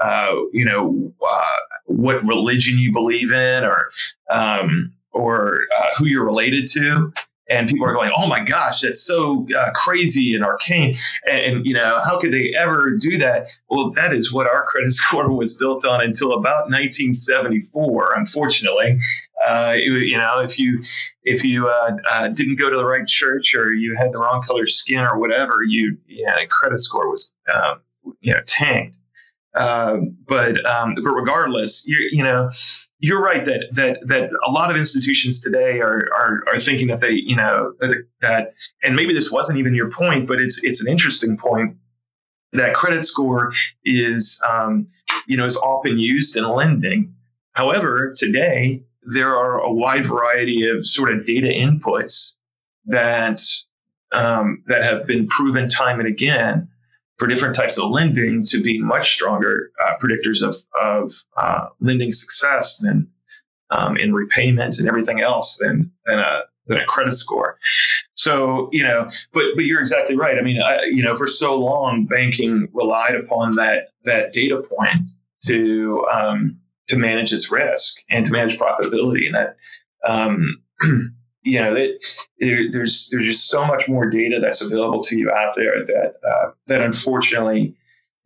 uh, 0.00 0.34
you 0.52 0.64
know, 0.64 1.12
uh, 1.28 1.58
what 1.86 2.24
religion 2.24 2.78
you 2.78 2.92
believe 2.92 3.32
in 3.32 3.64
or, 3.64 3.90
um, 4.30 4.92
or 5.16 5.60
uh, 5.78 5.86
who 5.98 6.06
you're 6.06 6.24
related 6.24 6.68
to 6.72 7.12
and 7.48 7.68
people 7.68 7.86
are 7.86 7.92
going, 7.92 8.10
"Oh 8.16 8.28
my 8.28 8.40
gosh, 8.40 8.80
that's 8.80 9.00
so 9.00 9.46
uh, 9.56 9.70
crazy 9.74 10.34
and 10.34 10.44
arcane!" 10.44 10.94
And, 11.26 11.38
and, 11.38 11.66
you 11.66 11.74
know, 11.74 12.00
how 12.04 12.18
could 12.18 12.32
they 12.32 12.52
ever 12.58 12.90
do 12.90 13.18
that? 13.18 13.48
Well, 13.68 13.92
that 13.92 14.12
is 14.12 14.32
what 14.32 14.48
our 14.48 14.64
credit 14.68 14.90
score 14.90 15.30
was 15.30 15.56
built 15.56 15.84
on 15.84 16.02
until 16.02 16.32
about 16.32 16.70
1974. 16.70 18.14
Unfortunately, 18.14 18.98
uh, 19.46 19.74
you 19.76 20.18
know, 20.18 20.40
if 20.40 20.58
you 20.58 20.82
if 21.22 21.44
you 21.44 21.68
uh, 21.68 21.96
uh, 22.10 22.28
didn't 22.28 22.56
go 22.56 22.70
to 22.70 22.76
the 22.76 22.84
right 22.84 23.06
church 23.06 23.54
or 23.54 23.72
you 23.72 23.94
had 23.96 24.12
the 24.12 24.18
wrong 24.18 24.42
color 24.42 24.66
skin 24.66 25.00
or 25.00 25.18
whatever, 25.18 25.62
you 25.66 25.96
yeah, 26.08 26.36
credit 26.48 26.78
score 26.78 27.08
was 27.08 27.34
um, 27.52 27.80
you 28.20 28.32
know 28.32 28.40
tanked. 28.46 28.96
Um, 29.54 30.16
but 30.26 30.64
um, 30.66 30.96
but 30.96 31.10
regardless, 31.10 31.86
you 31.86 31.96
you 32.10 32.24
know 32.24 32.50
you're 33.06 33.22
right 33.22 33.44
that 33.44 33.68
that 33.72 33.98
that 34.06 34.30
a 34.44 34.50
lot 34.50 34.68
of 34.68 34.76
institutions 34.76 35.40
today 35.40 35.78
are 35.78 36.08
are, 36.12 36.42
are 36.48 36.58
thinking 36.58 36.88
that 36.88 37.00
they 37.00 37.12
you 37.12 37.36
know 37.36 37.72
that, 37.78 38.04
that 38.20 38.54
and 38.82 38.96
maybe 38.96 39.14
this 39.14 39.30
wasn't 39.30 39.58
even 39.58 39.74
your 39.76 39.88
point, 39.88 40.26
but 40.26 40.40
it's 40.40 40.62
it's 40.64 40.84
an 40.84 40.90
interesting 40.90 41.36
point 41.36 41.76
that 42.52 42.74
credit 42.74 43.04
score 43.04 43.52
is 43.84 44.42
um, 44.48 44.88
you 45.28 45.36
know 45.36 45.44
is 45.44 45.56
often 45.56 45.98
used 46.00 46.36
in 46.36 46.48
lending. 46.48 47.14
However, 47.52 48.12
today 48.16 48.82
there 49.02 49.36
are 49.36 49.60
a 49.60 49.72
wide 49.72 50.04
variety 50.04 50.68
of 50.68 50.84
sort 50.84 51.12
of 51.12 51.24
data 51.24 51.46
inputs 51.46 52.38
that 52.86 53.40
um, 54.10 54.64
that 54.66 54.82
have 54.82 55.06
been 55.06 55.28
proven 55.28 55.68
time 55.68 56.00
and 56.00 56.08
again 56.08 56.68
for 57.18 57.26
different 57.26 57.56
types 57.56 57.78
of 57.78 57.90
lending 57.90 58.44
to 58.44 58.62
be 58.62 58.80
much 58.80 59.12
stronger 59.12 59.70
uh, 59.84 59.94
predictors 60.00 60.42
of, 60.42 60.54
of 60.80 61.12
uh, 61.36 61.66
lending 61.80 62.12
success 62.12 62.78
than 62.78 63.08
um, 63.70 63.96
in 63.96 64.12
repayment 64.12 64.78
and 64.78 64.88
everything 64.88 65.20
else 65.20 65.56
than, 65.56 65.90
than 66.04 66.18
a 66.18 66.42
than 66.68 66.78
a 66.78 66.84
credit 66.84 67.12
score. 67.12 67.58
So 68.14 68.68
you 68.72 68.82
know, 68.82 69.08
but 69.32 69.44
but 69.54 69.64
you're 69.64 69.80
exactly 69.80 70.16
right. 70.16 70.38
I 70.38 70.42
mean, 70.42 70.60
I, 70.60 70.84
you 70.84 71.02
know, 71.02 71.16
for 71.16 71.26
so 71.26 71.58
long, 71.58 72.06
banking 72.06 72.68
relied 72.72 73.14
upon 73.14 73.56
that 73.56 73.90
that 74.04 74.32
data 74.32 74.62
point 74.62 75.10
to 75.46 76.04
um, 76.12 76.58
to 76.88 76.96
manage 76.96 77.32
its 77.32 77.50
risk 77.50 77.98
and 78.10 78.24
to 78.26 78.32
manage 78.32 78.58
profitability, 78.58 79.26
and 79.26 79.34
that 79.34 79.56
um, 80.04 80.62
you 81.46 81.60
know, 81.60 81.74
there's 82.40 83.08
there's 83.12 83.24
just 83.24 83.48
so 83.48 83.64
much 83.64 83.88
more 83.88 84.10
data 84.10 84.40
that's 84.40 84.60
available 84.60 85.00
to 85.04 85.16
you 85.16 85.30
out 85.30 85.54
there 85.54 85.86
that 85.86 86.14
uh, 86.28 86.50
that 86.66 86.80
unfortunately 86.80 87.76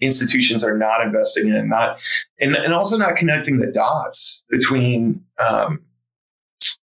institutions 0.00 0.64
are 0.64 0.78
not 0.78 1.02
investing 1.02 1.52
in, 1.52 1.68
not 1.68 2.02
and, 2.40 2.56
and 2.56 2.72
also 2.72 2.96
not 2.96 3.16
connecting 3.16 3.58
the 3.58 3.66
dots 3.66 4.46
between 4.48 5.22
um, 5.38 5.82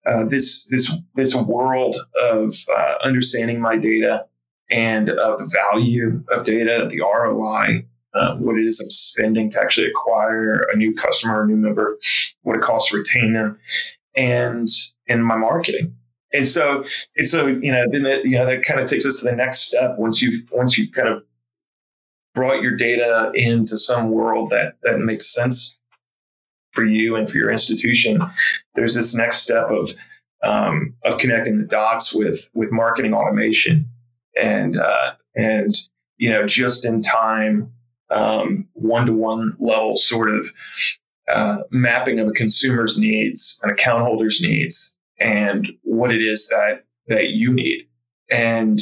uh, 0.05 0.23
this 0.25 0.67
this 0.67 0.95
this 1.15 1.33
world 1.35 1.97
of 2.21 2.53
uh, 2.77 2.93
understanding 3.03 3.59
my 3.59 3.75
data 3.75 4.27
and 4.69 5.09
of 5.09 5.39
the 5.39 5.51
value 5.71 6.23
of 6.31 6.45
data, 6.45 6.87
the 6.91 7.01
ROI, 7.01 7.87
uh, 8.13 8.35
what 8.35 8.55
it 8.55 8.67
is 8.67 8.79
I'm 8.79 8.91
spending 8.91 9.49
to 9.49 9.59
actually 9.59 9.87
acquire 9.87 10.67
a 10.71 10.77
new 10.77 10.93
customer, 10.93 11.41
a 11.41 11.47
new 11.47 11.57
member, 11.57 11.97
what 12.43 12.55
it 12.55 12.61
costs 12.61 12.91
to 12.91 12.97
retain 12.97 13.33
them, 13.33 13.57
and 14.15 14.67
in 15.07 15.23
my 15.23 15.35
marketing. 15.35 15.95
And 16.33 16.45
so, 16.45 16.83
and 17.15 17.27
so, 17.27 17.47
you 17.47 17.71
know, 17.71 17.85
then 17.91 18.03
that, 18.03 18.25
you 18.25 18.37
know 18.37 18.45
that 18.45 18.63
kind 18.63 18.79
of 18.79 18.87
takes 18.87 19.05
us 19.05 19.21
to 19.21 19.29
the 19.29 19.35
next 19.35 19.67
step. 19.67 19.97
Once 19.97 20.21
you've 20.21 20.43
once 20.51 20.77
you've 20.77 20.91
kind 20.91 21.07
of 21.07 21.23
brought 22.35 22.61
your 22.61 22.75
data 22.75 23.31
into 23.33 23.77
some 23.77 24.11
world 24.11 24.51
that 24.51 24.75
that 24.83 24.99
makes 24.99 25.33
sense 25.33 25.79
for 26.73 26.85
you 26.85 27.15
and 27.15 27.29
for 27.29 27.37
your 27.37 27.49
institution, 27.49 28.21
there's 28.75 28.93
this 28.93 29.15
next 29.15 29.39
step 29.39 29.69
of 29.69 29.95
um, 30.43 30.95
of 31.03 31.17
connecting 31.17 31.57
the 31.57 31.65
dots 31.65 32.13
with 32.13 32.49
with 32.53 32.71
marketing 32.71 33.13
automation 33.13 33.89
and 34.39 34.77
uh, 34.77 35.13
and 35.35 35.75
you 36.17 36.29
know 36.29 36.45
just 36.45 36.85
in 36.85 37.01
time 37.01 37.71
one 38.73 39.05
to 39.05 39.13
one 39.13 39.55
level 39.59 39.95
sort 39.95 40.29
of 40.33 40.51
uh, 41.27 41.59
mapping 41.69 42.19
of 42.19 42.27
a 42.27 42.31
consumer's 42.31 42.97
needs, 42.97 43.59
an 43.63 43.69
account 43.69 44.03
holder's 44.03 44.41
needs, 44.41 44.99
and 45.19 45.67
what 45.99 46.13
it 46.13 46.21
is 46.21 46.47
that 46.49 46.85
that 47.07 47.29
you 47.29 47.53
need, 47.53 47.87
and 48.31 48.79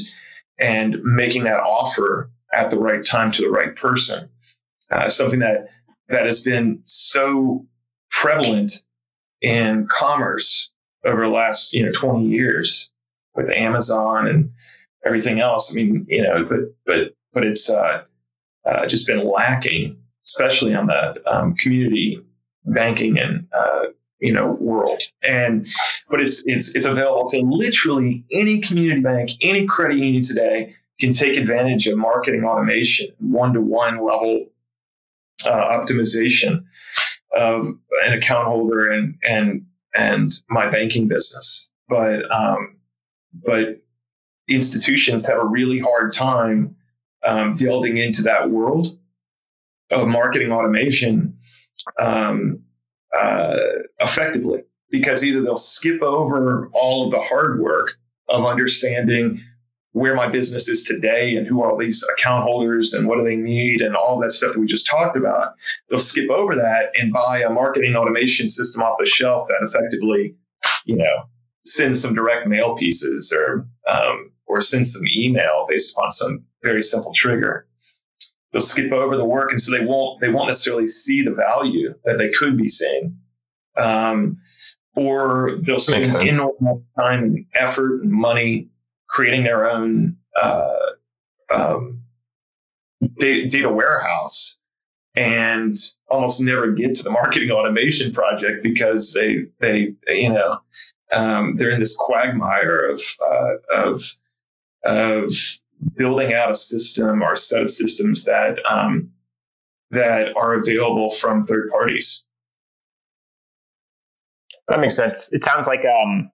and 0.60 1.02
making 1.04 1.44
that 1.44 1.60
offer 1.60 2.30
at 2.54 2.70
the 2.70 2.80
right 2.80 3.06
time 3.06 3.32
to 3.32 3.42
the 3.42 3.50
right 3.50 3.76
person. 3.76 4.30
Uh, 4.92 5.10
something 5.10 5.40
that 5.40 5.68
that 6.10 6.26
has 6.26 6.42
been 6.42 6.80
so 6.84 7.66
prevalent 8.10 8.72
in 9.42 9.88
commerce 9.90 10.72
over 11.06 11.26
the 11.26 11.32
last 11.32 11.74
you 11.74 11.86
know 11.86 11.92
20 11.92 12.26
years 12.26 12.92
with 13.36 13.56
Amazon 13.56 14.28
and 14.28 14.52
everything 15.06 15.40
else. 15.40 15.72
I 15.72 15.82
mean, 15.82 16.06
you 16.08 16.24
know, 16.24 16.46
but 16.46 16.60
but 16.86 17.14
but 17.34 17.46
it's 17.46 17.70
uh, 17.70 18.04
uh, 18.66 18.88
just 18.88 19.08
been 19.08 19.26
lacking, 19.26 19.98
especially 20.26 20.74
on 20.74 20.88
the 20.88 21.22
um, 21.26 21.56
community 21.56 22.20
banking 22.66 23.18
and 23.18 23.48
uh, 23.54 23.84
you 24.20 24.34
know 24.34 24.58
world. 24.60 25.02
And 25.24 25.68
but 26.10 26.22
it's 26.22 26.44
it's 26.46 26.76
it's 26.76 26.86
available 26.86 27.28
to 27.30 27.42
literally 27.42 28.24
any 28.32 28.60
community 28.60 29.02
bank, 29.02 29.32
any 29.42 29.66
credit 29.66 29.98
union 29.98 30.24
today 30.24 30.74
can 31.00 31.14
take 31.14 31.38
advantage 31.38 31.88
of 31.88 31.98
marketing 31.98 32.44
automation, 32.44 33.08
one 33.20 33.54
to 33.54 33.62
one 33.62 34.04
level 34.04 34.48
uh, 35.46 35.80
optimization 35.80 36.66
of 37.36 37.68
an 38.06 38.14
account 38.14 38.48
holder 38.48 38.90
and 38.90 39.16
and 39.28 39.66
and 39.96 40.32
my 40.50 40.70
banking 40.70 41.08
business. 41.08 41.72
But 41.88 42.30
um, 42.32 42.78
but 43.34 43.82
institutions 44.48 45.28
have 45.28 45.38
a 45.38 45.46
really 45.46 45.80
hard 45.80 46.14
time 46.14 46.76
um, 47.26 47.56
delving 47.56 47.98
into 47.98 48.24
that 48.24 48.50
world 48.50 48.98
of 49.92 50.08
marketing 50.08 50.52
automation 50.52 51.38
um, 52.00 52.64
uh, 53.20 53.60
effectively 54.00 54.64
because 54.90 55.24
either 55.24 55.42
they'll 55.42 55.56
skip 55.56 56.02
over 56.02 56.70
all 56.74 57.06
of 57.06 57.12
the 57.12 57.20
hard 57.20 57.60
work 57.60 57.98
of 58.30 58.46
understanding 58.46 59.40
where 59.92 60.16
my 60.16 60.28
business 60.28 60.68
is 60.68 60.84
today 60.84 61.36
and 61.36 61.48
who 61.48 61.62
are 61.62 61.72
all 61.72 61.78
these 61.78 62.06
account 62.14 62.44
holders 62.44 62.94
and 62.94 63.08
what 63.08 63.18
do 63.18 63.24
they 63.24 63.36
need 63.36 63.82
and 63.82 63.96
all 63.96 64.20
that 64.20 64.32
stuff 64.32 64.54
that 64.54 64.60
we 64.60 64.68
just 64.68 64.86
talked 64.86 65.18
about. 65.18 65.54
They'll 65.90 66.00
skip 66.00 66.30
over 66.30 66.56
that 66.56 66.92
and 66.96 67.12
buy 67.12 67.42
a 67.42 67.50
marketing 67.50 67.96
automation 67.96 68.48
system 68.48 68.84
off 68.84 68.98
the 69.00 69.08
shelf 69.08 69.48
that 69.48 69.58
effectively, 69.62 70.36
you 70.86 70.96
know, 70.96 71.24
sends 71.66 72.02
some 72.02 72.14
direct 72.14 72.48
mail 72.48 72.76
pieces 72.76 73.34
or 73.36 73.68
um, 73.92 74.32
or 74.46 74.62
send 74.62 74.86
some 74.86 75.02
email 75.16 75.66
based 75.68 75.96
upon 75.96 76.12
some 76.12 76.46
very 76.64 76.82
simple 76.82 77.14
trigger. 77.14 77.68
They'll 78.58 78.66
skip 78.66 78.92
over 78.92 79.16
the 79.16 79.24
work, 79.24 79.52
and 79.52 79.62
so 79.62 79.72
they 79.72 79.86
won't 79.86 80.20
they 80.20 80.30
won't 80.30 80.48
necessarily 80.48 80.88
see 80.88 81.22
the 81.22 81.30
value 81.30 81.94
that 82.06 82.18
they 82.18 82.32
could 82.32 82.58
be 82.58 82.68
seeing. 82.68 83.16
Um, 83.78 84.40
or 84.96 85.60
they'll 85.62 85.78
spend 85.78 86.08
enormous 86.28 86.82
time 86.98 87.24
and 87.24 87.46
effort 87.54 88.02
and 88.02 88.12
money 88.12 88.70
creating 89.08 89.44
their 89.44 89.70
own 89.70 90.18
uh, 90.42 90.76
um, 91.54 92.02
data 93.20 93.70
warehouse 93.70 94.58
and 95.16 95.76
almost 96.10 96.42
never 96.42 96.72
get 96.72 96.96
to 96.96 97.04
the 97.04 97.12
marketing 97.12 97.52
automation 97.52 98.12
project 98.12 98.64
because 98.64 99.14
they 99.14 99.46
they 99.60 99.94
you 100.08 100.34
know 100.34 100.62
um, 101.12 101.58
they're 101.58 101.70
in 101.70 101.80
this 101.80 101.96
quagmire 101.96 102.90
of 102.90 103.04
uh, 103.24 103.58
of 103.72 104.02
of 104.84 105.32
building 105.96 106.34
out 106.34 106.50
a 106.50 106.56
system 106.56 107.22
or 107.22 107.34
a 107.34 107.38
set 107.38 107.64
of 107.64 107.72
systems 107.72 108.26
that 108.26 108.60
um, 108.70 109.12
that 109.92 110.36
are 110.36 110.54
available 110.54 111.10
from 111.10 111.46
third 111.46 111.70
parties. 111.70 112.28
That 114.68 114.80
makes 114.80 114.96
sense. 114.96 115.30
It 115.32 115.44
sounds 115.44 115.66
like 115.66 115.86
um, 115.86 116.30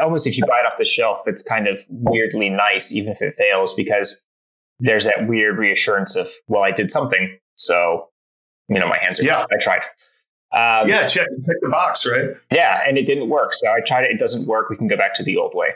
almost 0.00 0.26
if 0.26 0.38
you 0.38 0.44
buy 0.46 0.60
it 0.60 0.66
off 0.66 0.78
the 0.78 0.84
shelf, 0.84 1.22
it's 1.26 1.42
kind 1.42 1.66
of 1.66 1.84
weirdly 1.88 2.48
nice, 2.48 2.92
even 2.92 3.12
if 3.12 3.20
it 3.20 3.34
fails, 3.36 3.74
because 3.74 4.24
there's 4.78 5.04
that 5.04 5.26
weird 5.26 5.58
reassurance 5.58 6.14
of, 6.14 6.28
well, 6.46 6.62
I 6.62 6.70
did 6.70 6.90
something. 6.90 7.36
So, 7.56 8.08
you 8.68 8.78
know, 8.78 8.86
my 8.86 8.98
hands 9.00 9.18
are, 9.18 9.24
yeah. 9.24 9.44
I 9.52 9.56
tried. 9.60 9.82
Um, 10.52 10.88
yeah, 10.88 11.06
check, 11.06 11.26
check 11.26 11.56
the 11.60 11.68
box, 11.68 12.06
right? 12.06 12.30
Yeah, 12.52 12.82
and 12.86 12.96
it 12.96 13.04
didn't 13.04 13.28
work. 13.28 13.52
So 13.52 13.68
I 13.68 13.80
tried 13.84 14.04
it. 14.04 14.12
It 14.12 14.20
doesn't 14.20 14.46
work. 14.46 14.70
We 14.70 14.76
can 14.76 14.86
go 14.86 14.96
back 14.96 15.14
to 15.14 15.24
the 15.24 15.36
old 15.36 15.54
way. 15.54 15.70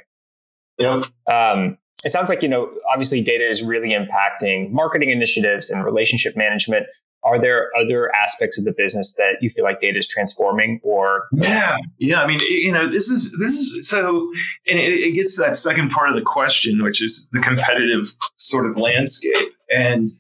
Yeah. 0.78 1.02
Um, 1.30 1.76
it 2.04 2.10
sounds 2.10 2.28
like, 2.28 2.42
you 2.42 2.48
know, 2.48 2.70
obviously 2.90 3.22
data 3.22 3.48
is 3.48 3.62
really 3.62 3.90
impacting 3.90 4.70
marketing 4.70 5.10
initiatives 5.10 5.70
and 5.70 5.84
relationship 5.84 6.36
management. 6.36 6.86
Are 7.24 7.40
there 7.40 7.70
other 7.80 8.12
aspects 8.14 8.58
of 8.58 8.64
the 8.64 8.72
business 8.72 9.14
that 9.14 9.36
you 9.40 9.48
feel 9.48 9.62
like 9.62 9.80
data 9.80 9.98
is 9.98 10.08
transforming 10.08 10.80
or? 10.82 11.28
Yeah 11.32 11.76
yeah 11.98 12.20
i 12.20 12.26
mean 12.26 12.40
you 12.40 12.72
know 12.72 12.86
this 12.86 13.08
is 13.08 13.30
this 13.38 13.50
is 13.52 13.88
so 13.88 14.28
and 14.66 14.78
it, 14.78 14.92
it, 14.92 15.14
gets 15.14 15.36
to 15.36 15.42
that 15.42 15.54
second 15.54 15.90
part 15.90 16.08
of 16.08 16.16
the 16.16 16.22
question 16.22 16.82
which 16.82 17.00
is 17.00 17.28
the 17.32 17.40
competitive 17.40 18.08
sort 18.36 18.66
of 18.66 18.76
landscape. 18.76 19.52
And 19.70 20.10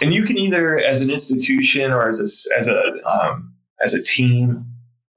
and 0.00 0.14
you 0.14 0.22
can 0.22 0.38
either 0.38 0.78
as 0.78 1.00
an 1.00 1.10
institution 1.10 1.90
or 1.90 2.06
as 2.06 2.20
a 2.20 2.56
as 2.56 2.68
a 2.68 3.04
um, 3.04 3.54
as 3.80 3.94
a 3.94 4.02
team 4.02 4.64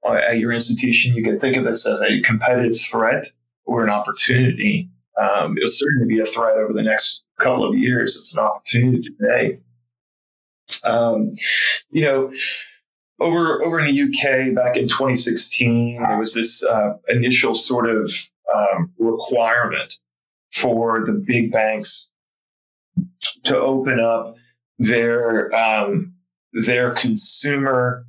uh, 0.04 0.14
at 0.14 0.38
your 0.38 0.52
institution 0.52 1.14
you 1.14 1.22
can 1.22 1.38
think 1.38 1.56
of 1.56 1.62
this 1.62 1.86
as 1.86 2.02
a 2.02 2.20
competitive 2.22 2.76
threat 2.78 3.26
or 3.64 3.84
an 3.84 3.90
opportunity 3.90 4.90
um, 5.20 5.56
it'll 5.58 5.68
certainly 5.68 6.06
be 6.06 6.20
a 6.20 6.26
threat 6.26 6.56
over 6.56 6.72
the 6.72 6.82
next 6.82 7.24
couple 7.38 7.68
of 7.68 7.76
years 7.76 8.16
it's 8.16 8.36
an 8.36 8.44
opportunity 8.44 9.02
today 9.02 9.60
um, 10.84 11.34
you 11.90 12.02
know, 12.02 12.32
over 13.20 13.62
over 13.62 13.80
in 13.80 13.94
the 13.94 14.02
UK 14.02 14.54
back 14.54 14.76
in 14.76 14.84
2016, 14.84 16.02
there 16.02 16.18
was 16.18 16.34
this 16.34 16.64
uh, 16.64 16.94
initial 17.08 17.54
sort 17.54 17.88
of 17.88 18.10
um, 18.54 18.92
requirement 18.98 19.98
for 20.52 21.04
the 21.04 21.12
big 21.12 21.52
banks 21.52 22.12
to 23.44 23.58
open 23.58 24.00
up 24.00 24.36
their 24.78 25.54
um, 25.54 26.14
their 26.52 26.92
consumer 26.92 28.06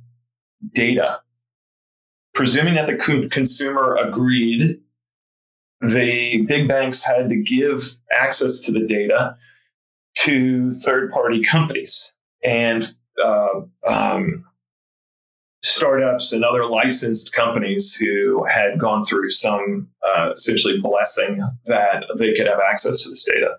data, 0.74 1.20
presuming 2.34 2.74
that 2.74 2.86
the 2.86 2.96
co- 2.96 3.28
consumer 3.28 3.96
agreed. 3.96 4.80
The 5.82 6.44
big 6.46 6.68
banks 6.68 7.04
had 7.04 7.28
to 7.28 7.36
give 7.36 7.82
access 8.12 8.60
to 8.62 8.72
the 8.72 8.86
data 8.86 9.36
to 10.18 10.72
third 10.74 11.10
party 11.10 11.42
companies 11.42 12.14
and 12.44 12.84
uh, 13.22 13.62
um, 13.86 14.44
startups 15.62 16.32
and 16.32 16.44
other 16.44 16.66
licensed 16.66 17.32
companies 17.32 17.94
who 17.94 18.44
had 18.44 18.78
gone 18.78 19.04
through 19.04 19.30
some 19.30 19.88
uh, 20.06 20.30
essentially 20.32 20.80
blessing 20.80 21.42
that 21.66 22.04
they 22.18 22.34
could 22.34 22.46
have 22.46 22.60
access 22.60 23.02
to 23.02 23.10
this 23.10 23.24
data. 23.24 23.56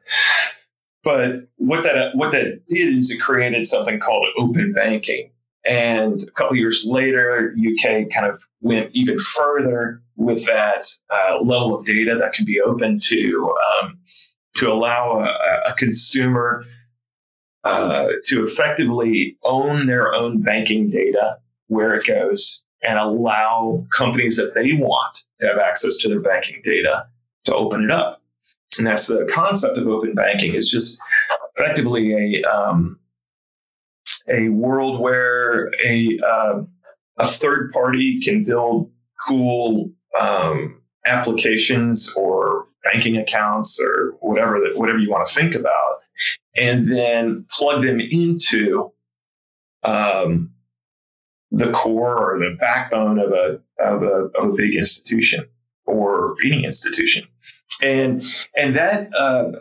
But 1.03 1.47
what 1.57 1.83
that 1.83 2.15
what 2.15 2.31
that 2.31 2.61
did 2.69 2.95
is 2.95 3.11
it 3.11 3.19
created 3.19 3.65
something 3.67 3.99
called 3.99 4.27
open 4.37 4.73
banking. 4.73 5.31
And 5.65 6.21
a 6.21 6.31
couple 6.31 6.55
years 6.57 6.85
later, 6.85 7.55
UK 7.57 8.09
kind 8.09 8.27
of 8.27 8.45
went 8.61 8.89
even 8.93 9.17
further 9.17 10.01
with 10.15 10.45
that 10.45 10.85
uh, 11.09 11.39
level 11.41 11.75
of 11.75 11.85
data 11.85 12.15
that 12.15 12.33
can 12.33 12.45
be 12.45 12.61
open 12.61 12.99
to 12.99 13.55
um, 13.81 13.97
to 14.55 14.71
allow 14.71 15.19
a, 15.19 15.69
a 15.69 15.73
consumer 15.77 16.63
uh, 17.63 18.07
to 18.25 18.43
effectively 18.43 19.37
own 19.43 19.87
their 19.87 20.13
own 20.13 20.41
banking 20.41 20.89
data, 20.89 21.37
where 21.67 21.95
it 21.95 22.05
goes, 22.05 22.65
and 22.83 22.99
allow 22.99 23.85
companies 23.95 24.37
that 24.37 24.53
they 24.53 24.73
want 24.73 25.19
to 25.39 25.47
have 25.47 25.57
access 25.57 25.97
to 25.97 26.09
their 26.09 26.19
banking 26.19 26.61
data 26.63 27.07
to 27.45 27.55
open 27.55 27.83
it 27.83 27.91
up. 27.91 28.21
And 28.77 28.85
that's 28.85 29.07
the 29.07 29.29
concept 29.31 29.77
of 29.77 29.87
open 29.87 30.13
banking 30.13 30.53
is 30.53 30.69
just 30.69 30.99
effectively 31.55 32.13
a, 32.13 32.43
um, 32.43 32.99
a 34.29 34.49
world 34.49 34.99
where 34.99 35.71
a 35.83 36.19
uh, 36.25 36.61
a 37.17 37.25
third 37.25 37.71
party 37.71 38.19
can 38.19 38.43
build 38.43 38.91
cool 39.27 39.91
um, 40.19 40.81
applications 41.05 42.13
or 42.17 42.67
banking 42.83 43.17
accounts 43.17 43.79
or 43.81 44.15
whatever 44.19 44.59
that 44.59 44.77
whatever 44.77 44.99
you 44.99 45.09
want 45.09 45.27
to 45.27 45.33
think 45.33 45.55
about, 45.55 45.99
and 46.55 46.91
then 46.91 47.45
plug 47.49 47.83
them 47.83 47.99
into 47.99 48.91
um, 49.83 50.51
the 51.51 51.71
core 51.71 52.17
or 52.17 52.39
the 52.39 52.55
backbone 52.59 53.19
of 53.19 53.31
a 53.31 53.59
of 53.79 54.03
a, 54.03 54.29
of 54.39 54.51
a 54.51 54.55
big 54.55 54.75
institution 54.75 55.47
or 55.85 56.35
any 56.43 56.63
institution, 56.63 57.27
and 57.81 58.23
and 58.55 58.75
that 58.75 59.13
uh, 59.13 59.51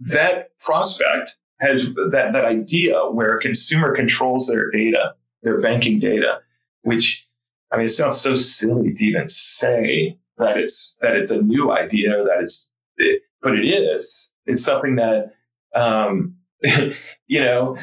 that 0.00 0.56
prospect 0.58 1.36
has 1.60 1.94
that 1.94 2.32
that 2.32 2.44
idea 2.44 2.98
where 3.10 3.36
a 3.36 3.40
consumer 3.40 3.94
controls 3.94 4.46
their 4.48 4.70
data, 4.70 5.14
their 5.42 5.60
banking 5.60 5.98
data, 5.98 6.38
which 6.82 7.25
I 7.72 7.76
mean, 7.76 7.86
it 7.86 7.90
sounds 7.90 8.20
so 8.20 8.36
silly 8.36 8.94
to 8.94 9.04
even 9.04 9.28
say 9.28 10.18
that 10.38 10.56
it's 10.56 10.98
that 11.00 11.16
it's 11.16 11.30
a 11.30 11.42
new 11.42 11.72
idea, 11.72 12.10
that 12.24 12.38
it's, 12.40 12.72
it, 12.96 13.22
but 13.42 13.58
it 13.58 13.66
is. 13.66 14.32
It's 14.46 14.64
something 14.64 14.96
that 14.96 15.34
um, 15.74 16.36
you 17.26 17.40
know 17.40 17.76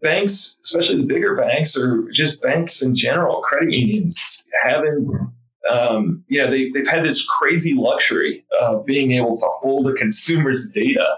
banks, 0.00 0.58
especially 0.62 0.96
the 0.96 1.06
bigger 1.06 1.36
banks, 1.36 1.76
or 1.76 2.08
just 2.12 2.42
banks 2.42 2.82
in 2.82 2.94
general, 2.94 3.42
credit 3.42 3.72
unions, 3.72 4.46
having 4.62 5.32
um, 5.70 6.24
you 6.28 6.42
know 6.42 6.50
they, 6.50 6.70
they've 6.70 6.88
had 6.88 7.04
this 7.04 7.24
crazy 7.24 7.74
luxury 7.74 8.44
of 8.60 8.86
being 8.86 9.12
able 9.12 9.36
to 9.36 9.46
hold 9.60 9.88
a 9.88 9.94
consumer's 9.94 10.70
data 10.70 11.16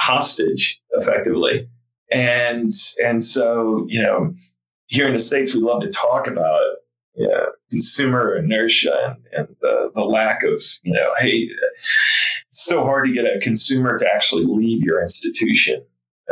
hostage 0.00 0.80
effectively, 0.92 1.68
and 2.10 2.70
and 3.02 3.24
so 3.24 3.86
you 3.88 4.00
know 4.00 4.34
here 4.86 5.06
in 5.06 5.14
the 5.14 5.20
states 5.20 5.54
we 5.54 5.60
love 5.60 5.80
to 5.80 5.90
talk 5.90 6.26
about 6.26 6.60
yeah, 7.14 7.46
consumer 7.70 8.36
inertia 8.36 8.94
and, 9.06 9.16
and 9.32 9.56
the, 9.60 9.90
the 9.94 10.04
lack 10.04 10.42
of 10.44 10.62
you 10.82 10.92
know 10.92 11.10
hey 11.18 11.48
it's 12.52 12.66
so 12.66 12.84
hard 12.84 13.06
to 13.06 13.12
get 13.12 13.24
a 13.24 13.40
consumer 13.40 13.98
to 13.98 14.06
actually 14.06 14.44
leave 14.44 14.84
your 14.84 15.00
institution. 15.00 15.82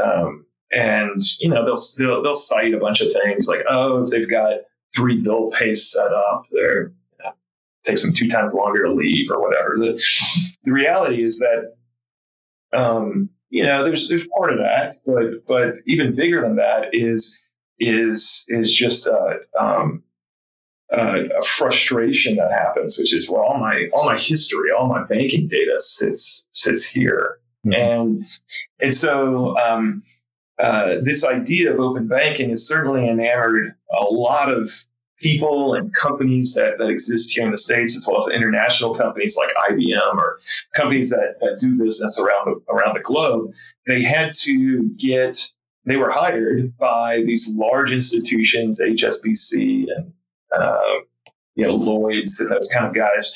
Um, 0.02 0.44
and 0.72 1.18
you 1.40 1.48
know 1.48 1.64
they'll, 1.64 1.82
they'll 1.98 2.22
they'll 2.22 2.32
cite 2.32 2.74
a 2.74 2.78
bunch 2.78 3.00
of 3.00 3.12
things 3.12 3.48
like 3.48 3.64
oh 3.68 4.02
if 4.02 4.10
they've 4.10 4.30
got 4.30 4.60
three 4.94 5.20
bill 5.20 5.50
pays 5.50 5.90
set 5.90 6.12
up 6.12 6.44
they're 6.52 6.92
you 7.18 7.24
know, 7.24 7.32
takes 7.84 8.04
them 8.04 8.14
two 8.14 8.28
times 8.28 8.54
longer 8.54 8.84
to 8.84 8.92
leave 8.92 9.30
or 9.30 9.40
whatever. 9.40 9.74
The 9.76 10.00
the 10.64 10.72
reality 10.72 11.22
is 11.22 11.40
that 11.40 11.74
um, 12.72 13.30
you 13.48 13.64
know 13.64 13.82
there's 13.82 14.08
there's 14.08 14.28
part 14.28 14.52
of 14.52 14.58
that 14.58 14.96
but 15.04 15.44
but 15.46 15.76
even 15.86 16.14
bigger 16.14 16.40
than 16.40 16.56
that 16.56 16.90
is 16.92 17.44
is 17.80 18.44
is 18.48 18.70
just 18.70 19.06
a, 19.06 19.40
um, 19.58 20.04
a, 20.92 21.29
a 21.38 21.42
frustration 21.42 22.37
that 22.37 22.53
happens 22.53 22.98
which 22.98 23.14
is 23.14 23.29
well 23.29 23.42
all 23.42 23.59
my 23.59 23.88
all 23.92 24.05
my 24.07 24.18
history 24.18 24.70
all 24.70 24.88
my 24.88 25.05
banking 25.05 25.46
data 25.48 25.79
sits 25.79 26.48
sits 26.53 26.87
here 26.87 27.38
mm-hmm. 27.66 27.81
and 27.81 28.24
and 28.81 28.94
so 28.94 29.57
um, 29.59 30.03
uh, 30.59 30.96
this 31.03 31.24
idea 31.24 31.72
of 31.72 31.81
open 31.81 32.07
banking 32.07 32.50
has 32.50 32.66
certainly 32.66 33.09
enamored 33.09 33.74
a 33.98 34.05
lot 34.05 34.53
of 34.53 34.68
people 35.20 35.74
and 35.74 35.94
companies 35.94 36.55
that, 36.55 36.79
that 36.79 36.88
exist 36.88 37.31
here 37.31 37.44
in 37.44 37.50
the 37.50 37.59
States, 37.59 37.96
as 37.96 38.07
well 38.09 38.18
as 38.18 38.33
international 38.33 38.94
companies 38.94 39.37
like 39.38 39.55
IBM 39.70 40.14
or 40.16 40.38
companies 40.74 41.11
that, 41.11 41.37
that 41.40 41.59
do 41.61 41.79
business 41.79 42.18
around 42.18 42.61
around 42.68 42.94
the 42.94 43.00
globe. 43.00 43.53
They 43.87 44.03
had 44.03 44.35
to 44.42 44.88
get, 44.96 45.38
they 45.85 45.96
were 45.96 46.11
hired 46.11 46.76
by 46.76 47.22
these 47.26 47.55
large 47.55 47.92
institutions, 47.92 48.81
HSBC 48.83 49.87
and, 49.94 50.12
uh, 50.56 50.78
you 51.54 51.66
know, 51.66 51.74
Lloyd's 51.74 52.40
and 52.40 52.50
those 52.50 52.68
kind 52.72 52.86
of 52.86 52.94
guys. 52.94 53.34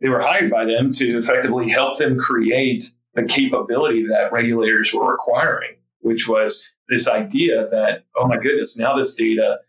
They 0.00 0.08
were 0.08 0.20
hired 0.20 0.50
by 0.50 0.64
them 0.64 0.90
to 0.92 1.18
effectively 1.18 1.70
help 1.70 1.98
them 1.98 2.18
create 2.18 2.84
the 3.14 3.24
capability 3.24 4.06
that 4.06 4.32
regulators 4.32 4.92
were 4.92 5.10
requiring 5.10 5.76
which 6.02 6.28
was 6.28 6.72
this 6.88 7.08
idea 7.08 7.68
that, 7.70 8.04
oh 8.16 8.26
my 8.26 8.36
goodness, 8.36 8.78
now 8.78 8.94
this 8.94 9.14
data 9.14 9.60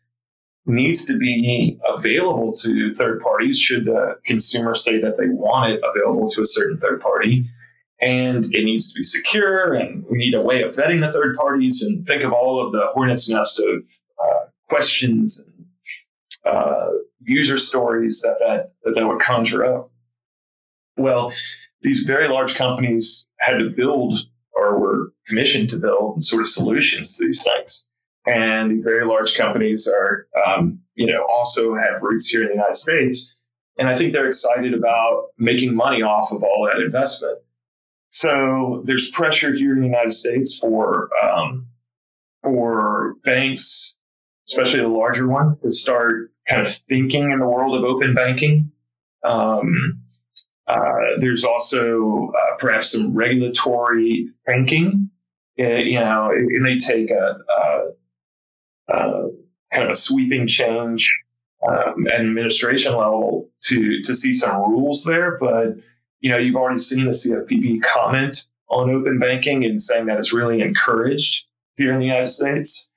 needs 0.65 1.05
to 1.05 1.17
be 1.17 1.79
available 1.87 2.53
to 2.53 2.93
third 2.95 3.21
parties 3.21 3.57
should 3.57 3.85
the 3.85 4.17
consumer 4.25 4.75
say 4.75 4.99
that 4.99 5.17
they 5.17 5.27
want 5.29 5.71
it 5.71 5.81
available 5.83 6.29
to 6.29 6.41
a 6.41 6.45
certain 6.45 6.77
third 6.79 6.99
party. 7.01 7.45
And 8.01 8.43
it 8.51 8.65
needs 8.65 8.91
to 8.91 8.99
be 8.99 9.03
secure, 9.03 9.73
and 9.73 10.03
we 10.09 10.17
need 10.17 10.33
a 10.33 10.41
way 10.41 10.61
of 10.61 10.75
vetting 10.75 11.05
the 11.05 11.11
third 11.11 11.37
parties. 11.37 11.81
And 11.81 12.05
think 12.05 12.23
of 12.23 12.33
all 12.33 12.59
of 12.59 12.73
the 12.73 12.87
hornet's 12.91 13.29
nest 13.29 13.59
of 13.59 13.83
uh, 14.21 14.45
questions 14.67 15.49
uh, 16.45 16.89
user 17.21 17.57
stories 17.57 18.21
that, 18.21 18.37
that 18.83 18.95
that 18.95 19.07
would 19.07 19.19
conjure 19.19 19.65
up. 19.65 19.91
Well, 20.97 21.33
these 21.81 22.03
very 22.03 22.27
large 22.27 22.55
companies 22.55 23.29
had 23.39 23.57
to 23.57 23.69
build 23.69 24.19
or 24.53 24.79
were 24.79 25.13
commissioned 25.27 25.69
to 25.71 25.77
build 25.77 26.23
sort 26.23 26.41
of 26.41 26.47
solutions 26.47 27.17
to 27.17 27.25
these 27.25 27.43
things. 27.43 27.87
And 28.25 28.71
these 28.71 28.83
very 28.83 29.05
large 29.05 29.35
companies 29.35 29.87
are, 29.87 30.27
um, 30.45 30.79
you 30.95 31.07
know, 31.07 31.25
also 31.29 31.75
have 31.75 32.01
roots 32.01 32.27
here 32.27 32.41
in 32.41 32.47
the 32.49 32.53
United 32.53 32.75
States. 32.75 33.37
And 33.77 33.89
I 33.89 33.95
think 33.95 34.13
they're 34.13 34.27
excited 34.27 34.73
about 34.73 35.29
making 35.37 35.75
money 35.75 36.01
off 36.01 36.31
of 36.31 36.43
all 36.43 36.69
that 36.71 36.81
investment. 36.81 37.39
So 38.09 38.83
there's 38.85 39.09
pressure 39.09 39.53
here 39.53 39.73
in 39.73 39.79
the 39.79 39.87
United 39.87 40.13
States 40.13 40.57
for 40.57 41.09
um, 41.21 41.67
for 42.43 43.15
banks, 43.25 43.95
especially 44.47 44.81
the 44.81 44.87
larger 44.87 45.27
one, 45.27 45.57
to 45.63 45.71
start 45.71 46.31
kind 46.47 46.61
of 46.61 46.67
thinking 46.67 47.31
in 47.31 47.39
the 47.39 47.47
world 47.47 47.75
of 47.75 47.83
open 47.83 48.13
banking. 48.13 48.71
Um, 49.23 50.01
uh, 50.67 51.17
there's 51.17 51.43
also 51.43 52.31
uh, 52.31 52.55
perhaps 52.57 52.91
some 52.91 53.13
regulatory 53.13 54.29
thinking. 54.45 55.09
It, 55.55 55.87
you 55.87 55.99
know, 55.99 56.31
it, 56.31 56.45
it, 56.49 56.61
may 56.61 56.77
take 56.77 57.11
a, 57.11 57.37
a, 57.57 58.93
a, 58.93 59.29
kind 59.71 59.85
of 59.85 59.91
a 59.91 59.95
sweeping 59.95 60.47
change 60.47 61.13
um, 61.67 62.07
at 62.07 62.21
administration 62.21 62.93
level 62.93 63.49
to 63.63 64.01
to 64.01 64.15
see 64.15 64.33
some 64.33 64.71
rules 64.71 65.03
there. 65.03 65.37
But 65.37 65.75
you 66.21 66.31
know, 66.31 66.37
you've 66.37 66.55
already 66.55 66.79
seen 66.79 67.05
the 67.05 67.11
CFPB 67.11 67.81
comment 67.83 68.45
on 68.69 68.89
open 68.89 69.19
banking 69.19 69.63
and 69.63 69.79
saying 69.79 70.05
that 70.05 70.17
it's 70.17 70.33
really 70.33 70.61
encouraged 70.61 71.45
here 71.75 71.93
in 71.93 71.99
the 71.99 72.05
United 72.05 72.27
States. 72.27 72.92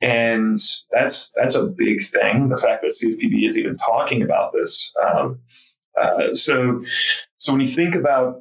And 0.00 0.58
that's 0.90 1.32
that's 1.36 1.54
a 1.54 1.66
big 1.66 2.02
thing. 2.04 2.48
The 2.48 2.56
fact 2.56 2.82
that 2.82 2.92
CFPB 2.92 3.44
is 3.44 3.58
even 3.58 3.76
talking 3.76 4.22
about 4.22 4.52
this. 4.52 4.94
Um, 5.04 5.40
uh, 6.00 6.32
so, 6.32 6.82
so 7.36 7.52
when 7.52 7.60
you 7.60 7.68
think 7.68 7.94
about 7.94 8.40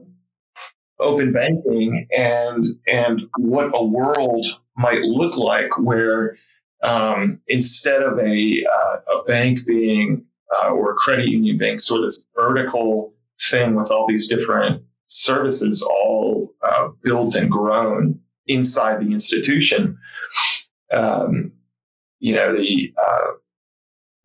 open 1.00 1.34
banking 1.34 2.08
and 2.16 2.66
and 2.88 3.22
what 3.38 3.72
a 3.74 3.84
world 3.84 4.46
might 4.78 5.02
look 5.02 5.38
like, 5.38 5.78
where 5.80 6.38
um, 6.82 7.42
instead 7.48 8.04
of 8.04 8.18
a 8.20 8.66
uh, 8.74 8.98
a 9.20 9.24
bank 9.26 9.66
being 9.66 10.26
uh, 10.58 10.70
or 10.70 10.92
a 10.92 10.96
credit 10.96 11.28
union 11.28 11.58
being 11.58 11.78
sort 11.78 12.00
of 12.00 12.06
this 12.06 12.26
vertical 12.36 13.14
thing 13.50 13.76
with 13.76 13.92
all 13.92 14.08
these 14.08 14.28
different 14.28 14.82
services 15.08 15.82
all 15.82 16.54
uh, 16.62 16.90
built 17.04 17.36
and 17.36 17.50
grown 17.50 18.20
inside 18.48 19.00
the 19.00 19.12
institution, 19.12 19.98
um, 20.92 21.52
you 22.20 22.36
know 22.36 22.56
the, 22.56 22.94
uh, 23.02 23.32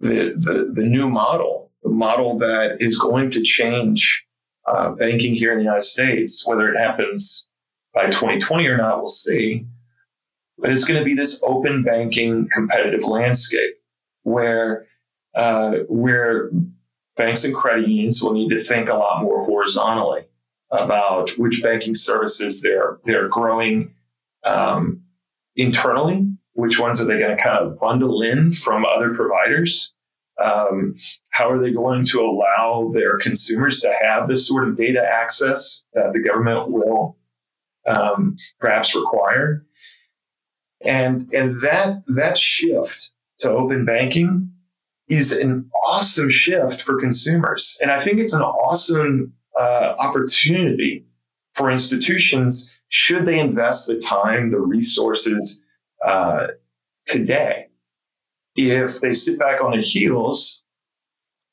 the 0.00 0.34
the 0.36 0.70
the 0.72 0.84
new 0.84 1.08
model 1.08 1.70
the 1.82 1.90
model 1.90 2.38
that 2.38 2.80
is 2.80 2.98
going 2.98 3.30
to 3.30 3.42
change 3.42 4.26
uh, 4.66 4.90
banking 4.90 5.34
here 5.34 5.52
in 5.52 5.58
the 5.58 5.64
United 5.64 5.82
States. 5.82 6.46
Whether 6.46 6.72
it 6.72 6.78
happens 6.78 7.50
by 7.92 8.06
2020 8.06 8.66
or 8.66 8.78
not, 8.78 8.98
we'll 8.98 9.08
see. 9.08 9.66
But 10.58 10.70
it's 10.70 10.84
going 10.84 10.98
to 10.98 11.04
be 11.04 11.14
this 11.14 11.42
open 11.46 11.82
banking 11.82 12.48
competitive 12.50 13.04
landscape 13.04 13.74
where 14.22 14.86
uh, 15.34 15.78
where 15.88 16.50
banks 17.16 17.44
and 17.44 17.54
credit 17.54 17.88
unions 17.88 18.22
will 18.22 18.32
need 18.32 18.48
to 18.50 18.60
think 18.60 18.88
a 18.88 18.94
lot 18.94 19.22
more 19.22 19.44
horizontally 19.44 20.22
about 20.70 21.30
which 21.32 21.62
banking 21.62 21.94
services 21.94 22.62
they're 22.62 22.98
they're 23.04 23.28
growing 23.28 23.94
um, 24.44 25.02
internally. 25.56 26.28
Which 26.54 26.78
ones 26.78 27.00
are 27.00 27.04
they 27.04 27.18
going 27.18 27.36
to 27.36 27.42
kind 27.42 27.58
of 27.58 27.78
bundle 27.78 28.22
in 28.22 28.52
from 28.52 28.84
other 28.84 29.14
providers? 29.14 29.94
Um, 30.42 30.94
how 31.30 31.50
are 31.50 31.62
they 31.62 31.70
going 31.70 32.04
to 32.06 32.20
allow 32.20 32.90
their 32.92 33.18
consumers 33.18 33.80
to 33.80 33.94
have 34.02 34.28
this 34.28 34.48
sort 34.48 34.68
of 34.68 34.76
data 34.76 35.04
access 35.04 35.86
that 35.94 36.12
the 36.12 36.20
government 36.20 36.70
will 36.70 37.18
um, 37.86 38.36
perhaps 38.58 38.94
require? 38.94 39.64
And 40.80 41.32
and 41.32 41.60
that 41.60 42.02
that 42.08 42.36
shift 42.36 43.12
to 43.38 43.50
open 43.50 43.84
banking 43.84 44.50
is 45.08 45.38
an 45.38 45.70
awesome 45.86 46.30
shift 46.30 46.80
for 46.82 46.98
consumers, 46.98 47.78
and 47.80 47.90
I 47.90 48.00
think 48.00 48.18
it's 48.18 48.34
an 48.34 48.42
awesome 48.42 49.32
uh, 49.58 49.94
opportunity 49.98 51.06
for 51.54 51.70
institutions 51.70 52.78
should 52.88 53.26
they 53.26 53.38
invest 53.38 53.86
the 53.86 53.98
time, 53.98 54.50
the 54.50 54.60
resources, 54.60 55.63
uh, 56.04 56.48
today. 57.06 57.66
If 58.56 59.00
they 59.00 59.14
sit 59.14 59.38
back 59.38 59.60
on 59.60 59.72
their 59.72 59.82
heels 59.82 60.64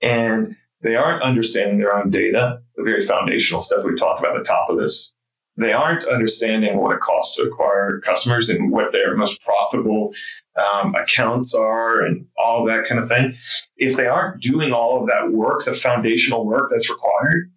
and 0.01 0.55
they 0.83 0.95
aren't 0.95 1.23
understanding 1.23 1.79
their 1.79 1.95
own 1.95 2.09
data, 2.11 2.61
the 2.75 2.83
very 2.83 3.01
foundational 3.01 3.59
stuff 3.59 3.83
we 3.83 3.95
talked 3.95 4.19
about 4.19 4.35
at 4.35 4.43
the 4.43 4.47
top 4.49 4.69
of 4.69 4.77
this, 4.77 5.15
they 5.57 5.73
aren't 5.73 6.07
understanding 6.07 6.77
what 6.77 6.95
it 6.95 7.01
costs 7.01 7.35
to 7.35 7.43
acquire 7.43 7.99
customers 8.01 8.49
and 8.49 8.71
what 8.71 8.91
their 8.91 9.15
most 9.15 9.41
profitable 9.41 10.13
um, 10.55 10.95
accounts 10.95 11.53
are 11.53 12.01
and 12.01 12.25
all 12.37 12.63
that 12.65 12.85
kind 12.85 13.01
of 13.01 13.09
thing. 13.09 13.35
If 13.77 13.97
they 13.97 14.07
aren't 14.07 14.41
doing 14.41 14.71
all 14.71 14.99
of 14.99 15.07
that 15.07 15.31
work, 15.31 15.65
the 15.65 15.73
foundational 15.73 16.45
work 16.45 16.69
that's 16.71 16.89
required, 16.89 17.51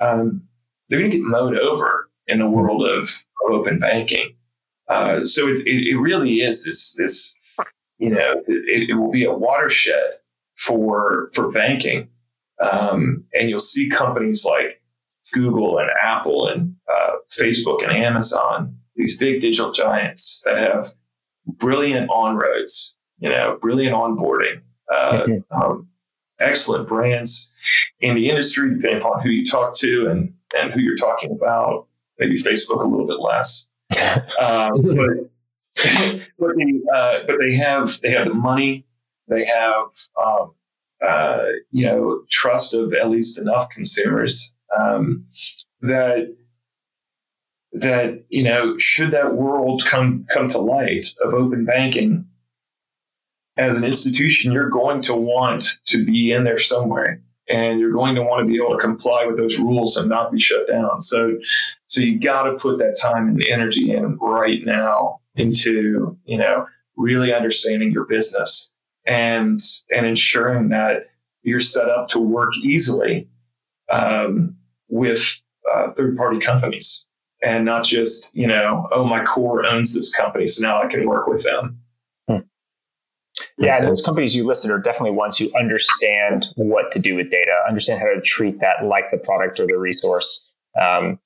um, 0.00 0.42
they're 0.88 0.98
going 0.98 1.10
to 1.10 1.18
get 1.18 1.26
mowed 1.26 1.56
over 1.56 2.10
in 2.26 2.38
the 2.38 2.48
world 2.48 2.86
of 2.86 3.10
open 3.50 3.78
banking. 3.78 4.34
Uh, 4.88 5.22
so 5.22 5.48
it, 5.48 5.60
it, 5.66 5.98
really 5.98 6.36
is 6.36 6.64
this 6.64 6.94
this 6.96 7.38
you 7.98 8.10
know 8.10 8.42
it, 8.46 8.88
it 8.90 8.94
will 8.94 9.10
be 9.10 9.24
a 9.24 9.32
watershed 9.32 10.14
for 10.56 11.30
for 11.34 11.50
banking, 11.50 12.08
um, 12.60 13.24
and 13.34 13.50
you'll 13.50 13.60
see 13.60 13.90
companies 13.90 14.46
like 14.48 14.80
Google 15.32 15.78
and 15.78 15.90
Apple 16.02 16.48
and 16.48 16.76
uh, 16.92 17.12
Facebook 17.38 17.82
and 17.82 17.92
Amazon, 17.92 18.76
these 18.96 19.16
big 19.16 19.40
digital 19.40 19.72
giants 19.72 20.42
that 20.44 20.58
have 20.58 20.94
brilliant 21.46 22.08
on 22.10 22.36
roads, 22.36 22.98
you 23.18 23.28
know, 23.28 23.58
brilliant 23.60 23.94
onboarding, 23.94 24.60
uh, 24.90 25.22
mm-hmm. 25.22 25.60
um, 25.62 25.88
excellent 26.40 26.88
brands 26.88 27.52
in 28.00 28.14
the 28.14 28.28
industry, 28.28 28.74
depending 28.74 28.98
upon 28.98 29.22
who 29.22 29.30
you 29.30 29.44
talk 29.44 29.76
to 29.78 30.08
and, 30.08 30.32
and 30.56 30.72
who 30.72 30.80
you're 30.80 30.96
talking 30.96 31.30
about. 31.30 31.86
Maybe 32.18 32.34
Facebook 32.34 32.82
a 32.82 32.88
little 32.88 33.06
bit 33.06 33.20
less, 33.20 33.70
um, 34.40 34.82
but 34.82 35.30
but 36.38 36.50
they 36.56 36.80
uh, 36.94 37.20
but 37.26 37.36
they 37.40 37.54
have 37.54 38.00
they 38.02 38.10
have 38.10 38.28
the 38.28 38.34
money, 38.34 38.86
they 39.28 39.44
have 39.44 39.86
um, 40.22 40.54
uh, 41.02 41.46
you 41.70 41.86
know 41.86 42.22
trust 42.30 42.74
of 42.74 42.92
at 42.92 43.10
least 43.10 43.38
enough 43.38 43.68
consumers 43.70 44.56
um, 44.78 45.26
that 45.80 46.34
that 47.72 48.24
you 48.28 48.42
know 48.42 48.76
should 48.78 49.10
that 49.12 49.34
world 49.34 49.84
come 49.84 50.26
come 50.30 50.48
to 50.48 50.58
light 50.58 51.06
of 51.22 51.34
open 51.34 51.64
banking 51.64 52.26
as 53.56 53.76
an 53.76 53.84
institution 53.84 54.52
you're 54.52 54.70
going 54.70 55.00
to 55.02 55.14
want 55.14 55.78
to 55.84 56.04
be 56.04 56.32
in 56.32 56.44
there 56.44 56.58
somewhere 56.58 57.22
and 57.48 57.80
you're 57.80 57.92
going 57.92 58.14
to 58.14 58.22
want 58.22 58.40
to 58.40 58.46
be 58.46 58.56
able 58.56 58.74
to 58.74 58.80
comply 58.80 59.24
with 59.26 59.36
those 59.36 59.58
rules 59.58 59.96
and 59.96 60.08
not 60.08 60.32
be 60.32 60.40
shut 60.40 60.66
down 60.66 61.00
so 61.00 61.36
so 61.86 62.00
you 62.00 62.18
got 62.18 62.44
to 62.44 62.56
put 62.56 62.78
that 62.78 62.98
time 63.00 63.28
and 63.28 63.42
energy 63.48 63.90
in 63.92 64.16
right 64.18 64.64
now 64.64 65.20
into 65.36 66.16
you 66.24 66.38
know 66.38 66.66
really 66.96 67.32
understanding 67.32 67.92
your 67.92 68.04
business 68.04 68.74
and 69.06 69.58
and 69.90 70.06
ensuring 70.06 70.68
that 70.68 71.06
you're 71.42 71.60
set 71.60 71.88
up 71.88 72.08
to 72.08 72.18
work 72.18 72.50
easily 72.62 73.28
um, 73.90 74.56
with 74.88 75.42
uh, 75.72 75.90
third 75.92 76.16
party 76.16 76.38
companies 76.38 77.08
and 77.42 77.64
not 77.64 77.84
just, 77.84 78.34
you 78.36 78.46
know, 78.46 78.88
oh, 78.92 79.04
my 79.04 79.24
core 79.24 79.64
owns 79.64 79.94
this 79.94 80.14
company, 80.14 80.46
so 80.46 80.66
now 80.66 80.82
I 80.82 80.88
can 80.88 81.06
work 81.06 81.26
with 81.26 81.44
them. 81.44 81.80
Yeah, 83.60 83.80
those 83.80 84.04
companies 84.04 84.36
you 84.36 84.44
listed 84.44 84.70
are 84.70 84.78
definitely 84.78 85.16
ones 85.16 85.36
who 85.36 85.50
understand 85.58 86.46
what 86.54 86.92
to 86.92 87.00
do 87.00 87.16
with 87.16 87.28
data, 87.30 87.60
understand 87.66 88.00
how 88.00 88.06
to 88.06 88.20
treat 88.20 88.60
that 88.60 88.84
like 88.84 89.10
the 89.10 89.18
product 89.18 89.58
or 89.58 89.66
the 89.66 89.76
resource 89.76 90.52
um, 90.80 91.18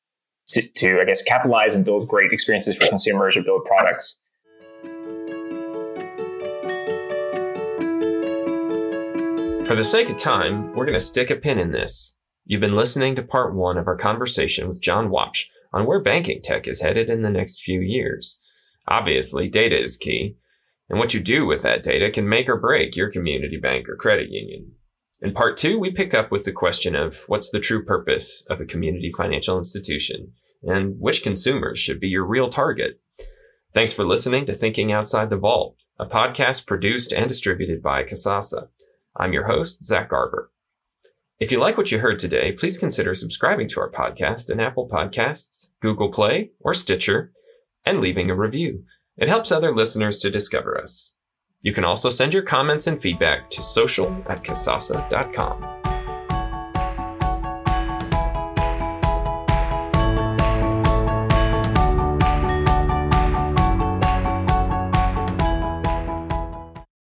to, 0.49 0.63
to, 0.63 1.01
I 1.01 1.05
guess, 1.05 1.23
capitalize 1.23 1.75
and 1.75 1.85
build 1.85 2.09
great 2.09 2.33
experiences 2.33 2.77
for 2.77 2.87
consumers 2.89 3.37
or 3.37 3.43
build 3.43 3.67
products. 3.67 4.19
For 9.67 9.77
the 9.77 9.85
sake 9.85 10.09
of 10.09 10.17
time, 10.17 10.75
we're 10.75 10.87
going 10.87 10.99
to 10.99 11.05
stick 11.05 11.31
a 11.31 11.37
pin 11.37 11.59
in 11.59 11.73
this. 11.73 12.17
You've 12.47 12.61
been 12.63 12.77
listening 12.77 13.15
to 13.17 13.23
part 13.23 13.55
one 13.55 13.77
of 13.77 13.87
our 13.87 13.97
conversation 13.97 14.69
with 14.69 14.81
John 14.81 15.11
Waupsh 15.11 15.45
on 15.73 15.87
where 15.87 16.01
banking 16.01 16.41
tech 16.43 16.67
is 16.67 16.81
headed 16.81 17.11
in 17.11 17.23
the 17.23 17.31
next 17.31 17.63
few 17.63 17.81
years. 17.81 18.39
Obviously, 18.89 19.49
data 19.49 19.81
is 19.81 19.97
key, 19.97 20.37
and 20.93 21.01
what 21.01 21.15
you 21.15 21.21
do 21.21 21.47
with 21.47 21.63
that 21.63 21.83
data 21.83 22.11
can 22.11 22.29
make 22.29 22.51
or 22.51 22.57
break 22.57 22.95
your 22.95 23.11
community 23.11 23.57
bank 23.57 23.89
or 23.89 23.97
credit 23.97 24.29
union. 24.31 24.73
In 25.23 25.33
part 25.33 25.57
two, 25.57 25.79
we 25.79 25.91
pick 25.91 26.13
up 26.13 26.31
with 26.31 26.45
the 26.45 26.53
question 26.53 26.95
of 26.95 27.25
what's 27.29 27.51
the 27.51 27.61
true 27.61 27.83
purpose 27.83 28.47
of 28.51 28.61
a 28.61 28.67
community 28.67 29.11
financial 29.11 29.57
institution 29.57 30.33
and 30.63 31.01
which 31.01 31.23
consumers 31.23 31.79
should 31.79 31.99
be 31.99 32.09
your 32.09 32.27
real 32.27 32.51
target. 32.51 33.01
Thanks 33.73 33.95
for 33.95 34.05
listening 34.05 34.45
to 34.45 34.53
Thinking 34.53 34.93
Outside 34.93 35.31
the 35.31 35.39
Vault, 35.39 35.83
a 35.99 36.05
podcast 36.05 36.67
produced 36.67 37.11
and 37.11 37.27
distributed 37.27 37.83
by 37.83 38.05
Kasasa. 38.05 38.69
I'm 39.17 39.33
your 39.33 39.47
host, 39.47 39.83
Zach 39.83 40.11
Garber. 40.11 40.53
If 41.41 41.51
you 41.51 41.59
like 41.59 41.79
what 41.79 41.91
you 41.91 42.01
heard 42.01 42.19
today, 42.19 42.53
please 42.53 42.77
consider 42.77 43.15
subscribing 43.15 43.67
to 43.69 43.81
our 43.81 43.91
podcast 43.91 44.51
in 44.51 44.61
Apple 44.61 44.89
Podcasts, 44.89 45.73
Google 45.81 46.11
Play, 46.11 46.51
or 46.61 46.75
Stitcher, 46.75 47.33
and 47.85 47.99
leaving 47.99 48.31
a 48.31 48.37
review. 48.37 48.85
It 49.23 49.29
helps 49.29 49.53
other 49.53 49.73
listeners 49.73 50.19
to 50.19 50.31
discover 50.31 50.77
us. 50.77 51.15
You 51.61 51.73
can 51.73 51.85
also 51.85 52.09
send 52.09 52.35
your 52.35 52.43
comments 52.43 52.89
and 52.89 53.01
feedback 53.01 53.51
to 53.51 53.63
social 53.63 54.09
at 54.29 54.43
kasasa.com. 54.43 55.82